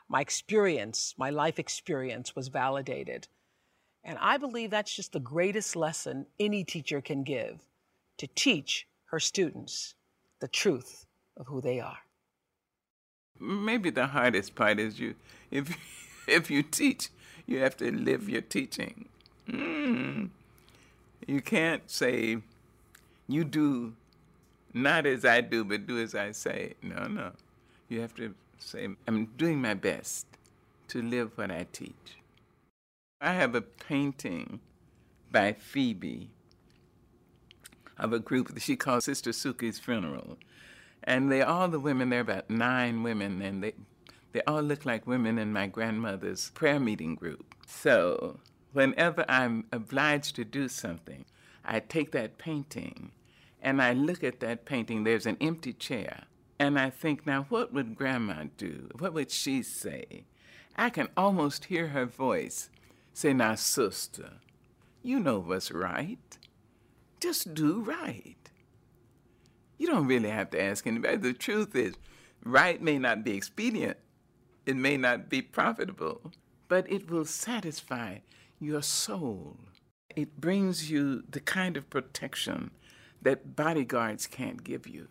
my 0.07 0.21
experience, 0.21 1.15
my 1.17 1.31
life 1.31 1.59
experience, 1.59 2.37
was 2.37 2.49
validated. 2.49 3.27
And 4.05 4.19
I 4.21 4.37
believe 4.37 4.71
that's 4.71 4.95
just 4.95 5.15
the 5.15 5.19
greatest 5.19 5.77
lesson 5.77 6.27
any 6.39 6.63
teacher 6.63 7.01
can 7.01 7.23
give 7.23 7.61
to 8.19 8.27
teach 8.27 8.87
her 9.07 9.19
students 9.19 9.95
the 10.41 10.49
truth 10.49 11.07
of 11.39 11.47
who 11.47 11.63
they 11.63 11.81
are. 11.81 12.01
Maybe 13.41 13.89
the 13.89 14.09
hardest 14.09 14.57
part 14.57 14.79
is 14.79 15.01
you 15.01 15.15
if 15.51 15.75
if 16.29 16.51
you 16.51 16.63
teach, 16.63 17.09
you 17.47 17.61
have 17.61 17.79
to 17.79 17.91
live 17.91 18.29
your 18.29 18.43
teaching. 18.43 19.09
Mm. 19.49 20.29
You 21.27 21.41
can't 21.41 21.91
say 21.91 22.43
you 23.29 23.45
do 23.45 23.95
not 24.75 25.07
as 25.07 25.25
I 25.25 25.41
do, 25.41 25.65
but 25.65 25.87
do 25.87 25.99
as 26.01 26.15
I 26.15 26.33
say. 26.33 26.75
No, 26.83 27.07
no. 27.07 27.33
You 27.89 28.01
have 28.01 28.15
to 28.17 28.35
say, 28.59 28.89
I'm 29.07 29.27
doing 29.37 29.61
my 29.61 29.75
best 29.75 30.27
to 30.89 31.03
live 31.03 31.37
what 31.37 31.51
I 31.51 31.67
teach. 31.73 32.19
I 33.21 33.33
have 33.33 33.55
a 33.55 33.61
painting 33.61 34.61
by 35.31 35.53
Phoebe 35.53 36.31
of 37.99 38.13
a 38.13 38.19
group 38.19 38.55
that 38.55 38.63
she 38.63 38.77
calls 38.77 39.05
Sister 39.05 39.31
Suki's 39.31 39.79
Funeral. 39.79 40.39
And 41.03 41.31
they 41.31 41.43
all 41.43 41.69
the 41.69 41.81
women, 41.81 42.11
there 42.11 42.21
are 42.21 42.23
about 42.23 42.51
nine 42.51 43.03
women, 43.03 43.43
and 43.43 43.63
they 43.63 43.75
they 44.33 44.43
all 44.47 44.63
look 44.63 44.85
like 44.85 45.07
women 45.07 45.39
in 45.39 45.53
my 45.53 45.67
grandmother's 45.67 46.51
prayer 46.51 46.79
meeting 46.79 47.15
group. 47.15 47.55
So 47.67 48.41
whenever 48.73 49.25
I'm 49.29 49.65
obliged 49.73 50.37
to 50.37 50.45
do 50.45 50.69
something, 50.69 51.25
I 51.65 51.81
take 51.81 52.13
that 52.13 52.37
painting 52.37 53.11
and 53.63 53.83
I 53.83 53.93
look 53.93 54.23
at 54.23 54.41
that 54.41 54.65
painting. 54.65 55.05
There's 55.05 55.27
an 55.27 55.37
empty 55.41 55.73
chair. 55.73 56.25
And 56.59 56.79
I 56.79 56.91
think, 56.91 57.27
now 57.27 57.47
what 57.49 57.73
would 57.73 57.97
grandma 57.97 58.45
do? 58.57 58.91
What 58.99 59.13
would 59.15 59.31
she 59.31 59.63
say? 59.63 60.25
I 60.77 60.91
can 60.91 61.09
almost 61.17 61.67
hear 61.67 61.89
her 61.89 62.07
voice 62.07 62.71
say, 63.13 63.33
Now, 63.33 63.55
sister, 63.55 64.35
you 65.03 65.21
know 65.21 65.39
what's 65.39 65.71
right. 65.71 66.39
Just 67.21 67.55
do 67.55 67.81
right. 67.81 68.37
You 69.77 69.87
don't 69.87 70.07
really 70.07 70.31
have 70.31 70.51
to 70.51 70.63
ask 70.63 70.87
anybody. 70.87 71.17
The 71.17 71.33
truth 71.33 71.75
is, 71.75 71.95
right 72.45 72.81
may 72.81 72.99
not 72.99 73.25
be 73.25 73.37
expedient, 73.37 73.97
it 74.67 74.77
may 74.77 74.97
not 74.97 75.29
be 75.29 75.43
profitable, 75.43 76.33
but 76.69 76.91
it 76.91 77.11
will 77.11 77.25
satisfy 77.25 78.19
your 78.61 78.83
soul. 78.83 79.57
It 80.15 80.41
brings 80.41 80.91
you 80.91 81.23
the 81.29 81.41
kind 81.41 81.77
of 81.77 81.91
protection 81.91 82.73
that 83.23 83.57
bodyguards 83.57 84.27
can't 84.27 84.65
give 84.65 84.87
you. 84.87 85.09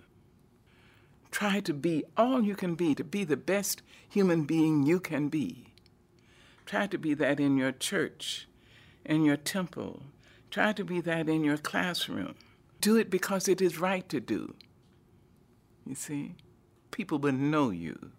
Try 1.32 1.60
to 1.62 1.74
be 1.74 2.04
all 2.16 2.42
you 2.42 2.56
can 2.56 2.76
be, 2.76 2.96
to 2.96 3.04
be 3.04 3.24
the 3.24 3.38
best 3.38 3.82
human 4.10 4.44
being 4.44 4.84
you 4.84 5.00
can 5.00 5.30
be. 5.30 5.74
Try 6.66 6.88
to 6.88 6.98
be 6.98 7.14
that 7.14 7.40
in 7.40 7.58
your 7.58 7.72
church, 7.72 8.48
in 9.06 9.24
your 9.24 9.38
temple. 9.38 10.04
Try 10.50 10.74
to 10.74 10.84
be 10.84 11.02
that 11.02 11.30
in 11.30 11.44
your 11.44 11.58
classroom. 11.58 12.36
Do 12.82 12.96
it 12.96 13.10
because 13.10 13.48
it 13.48 13.62
is 13.62 13.80
right 13.80 14.08
to 14.10 14.20
do. 14.20 14.56
You 15.86 15.96
see? 15.96 16.36
People 16.92 17.20
will 17.20 17.34
know 17.34 17.70
you. 17.70 18.12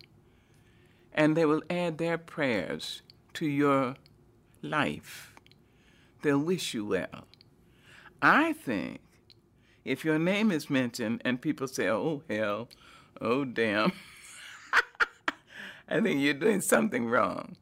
And 1.12 1.36
they 1.36 1.44
will 1.44 1.62
add 1.68 1.98
their 1.98 2.18
prayers 2.18 3.02
to 3.34 3.46
your 3.46 3.96
life. 4.62 5.34
They'll 6.22 6.38
wish 6.38 6.74
you 6.74 6.84
well. 6.84 7.26
I 8.20 8.52
think 8.52 9.00
if 9.88 10.04
your 10.04 10.18
name 10.18 10.52
is 10.52 10.68
mentioned 10.68 11.22
and 11.24 11.40
people 11.40 11.66
say, 11.66 11.88
oh, 11.88 12.22
hell, 12.28 12.68
oh, 13.20 13.44
damn, 13.44 13.92
I 15.88 16.00
think 16.00 16.20
you're 16.20 16.34
doing 16.34 16.60
something 16.60 17.06
wrong. 17.06 17.56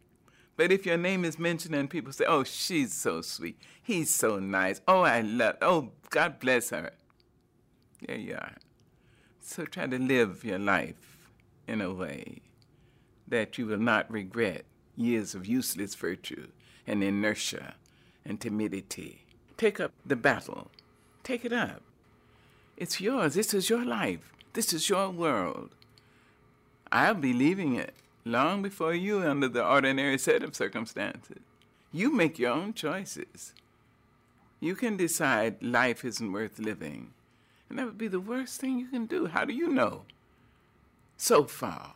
But 0.57 0.73
if 0.73 0.85
your 0.85 0.97
name 0.97 1.25
is 1.25 1.39
mentioned 1.39 1.75
and 1.75 1.89
people 1.89 2.13
say, 2.13 2.25
oh, 2.27 2.43
she's 2.43 2.93
so 2.93 3.21
sweet, 3.21 3.59
he's 3.83 4.13
so 4.13 4.39
nice, 4.39 4.81
oh, 4.89 5.03
I 5.03 5.21
love, 5.21 5.57
oh, 5.63 5.93
God 6.11 6.41
bless 6.41 6.71
her, 6.71 6.93
there 8.07 8.17
you 8.17 8.35
are. 8.35 8.57
So 9.41 9.65
try 9.65 9.87
to 9.87 9.99
live 9.99 10.45
your 10.45 10.59
life 10.59 11.19
in 11.69 11.81
a 11.81 11.93
way 11.93 12.43
that 13.29 13.59
you 13.59 13.67
will 13.67 13.79
not 13.79 14.11
regret 14.11 14.65
years 14.97 15.35
of 15.35 15.47
useless 15.47 15.95
virtue 15.95 16.49
and 16.87 17.05
inertia 17.05 17.75
and 18.25 18.41
timidity. 18.41 19.27
Take 19.57 19.79
up 19.79 19.93
the 20.05 20.17
battle. 20.17 20.71
Take 21.23 21.45
it 21.45 21.53
up. 21.53 21.83
It's 22.77 23.01
yours. 23.01 23.35
This 23.35 23.55
is 23.55 23.71
your 23.71 23.85
life. 23.85 24.33
This 24.53 24.73
is 24.73 24.89
your 24.89 25.11
world. 25.11 25.71
I'll 26.93 27.15
be 27.15 27.33
leaving 27.33 27.75
it 27.75 27.95
long 28.25 28.63
before 28.63 28.95
you 28.95 29.23
under 29.23 29.49
the 29.49 29.67
ordinary 29.67 30.19
set 30.19 30.43
of 30.43 30.55
circumstances. 30.55 31.39
You 31.93 32.13
make 32.13 32.39
your 32.39 32.53
own 32.53 32.75
choices. 32.75 33.55
You 34.61 34.75
can 34.75 34.97
decide 34.97 35.63
life 35.63 36.05
isn't 36.05 36.33
worth 36.33 36.59
living. 36.59 37.13
And 37.69 37.79
that 37.79 37.87
would 37.87 37.99
be 37.99 38.09
the 38.09 38.21
worst 38.21 38.61
thing 38.61 38.79
you 38.79 38.87
can 38.87 39.07
do. 39.07 39.27
How 39.27 39.45
do 39.45 39.55
you 39.55 39.69
know? 39.69 40.03
So 41.17 41.45
far. 41.45 41.95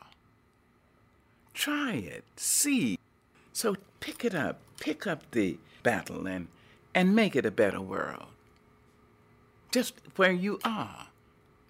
Try 1.52 1.94
it. 1.94 2.24
See. 2.36 2.98
So 3.52 3.76
pick 4.00 4.24
it 4.24 4.34
up. 4.34 4.60
Pick 4.80 5.06
up 5.06 5.30
the 5.32 5.58
battle 5.82 6.26
and, 6.26 6.48
and 6.94 7.14
make 7.14 7.36
it 7.36 7.44
a 7.44 7.50
better 7.50 7.80
world. 7.80 8.29
Just 9.70 9.94
where 10.16 10.32
you 10.32 10.58
are. 10.64 11.06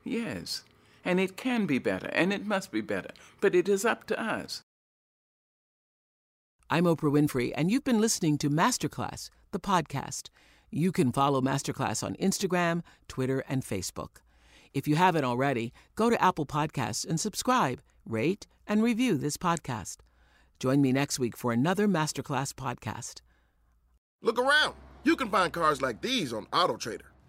Yes. 0.04 0.64
And 1.04 1.20
it 1.20 1.36
can 1.36 1.66
be 1.66 1.78
better, 1.78 2.08
and 2.12 2.32
it 2.32 2.46
must 2.46 2.70
be 2.70 2.80
better. 2.80 3.10
But 3.40 3.54
it 3.54 3.68
is 3.68 3.84
up 3.84 4.06
to 4.06 4.20
us. 4.20 4.62
I'm 6.68 6.84
Oprah 6.84 7.10
Winfrey, 7.12 7.52
and 7.54 7.70
you've 7.70 7.84
been 7.84 8.00
listening 8.00 8.38
to 8.38 8.50
Masterclass, 8.50 9.28
the 9.50 9.58
podcast. 9.58 10.28
You 10.70 10.92
can 10.92 11.10
follow 11.10 11.40
Masterclass 11.40 12.04
on 12.04 12.14
Instagram, 12.16 12.82
Twitter, 13.08 13.42
and 13.48 13.64
Facebook. 13.64 14.18
If 14.72 14.86
you 14.86 14.94
haven't 14.94 15.24
already, 15.24 15.72
go 15.96 16.10
to 16.10 16.22
Apple 16.22 16.46
Podcasts 16.46 17.04
and 17.04 17.18
subscribe, 17.18 17.82
rate, 18.06 18.46
and 18.68 18.82
review 18.82 19.16
this 19.16 19.36
podcast. 19.36 19.96
Join 20.61 20.80
me 20.80 20.92
next 20.92 21.18
week 21.18 21.36
for 21.36 21.53
another 21.53 21.88
Masterclass 21.88 22.55
podcast. 22.55 23.20
Look 24.22 24.38
around. 24.38 24.74
You 25.03 25.16
can 25.16 25.28
find 25.28 25.53
cars 25.53 25.82
like 25.82 26.03
these 26.03 26.32
on 26.32 26.46
AutoTrader, 26.53 27.09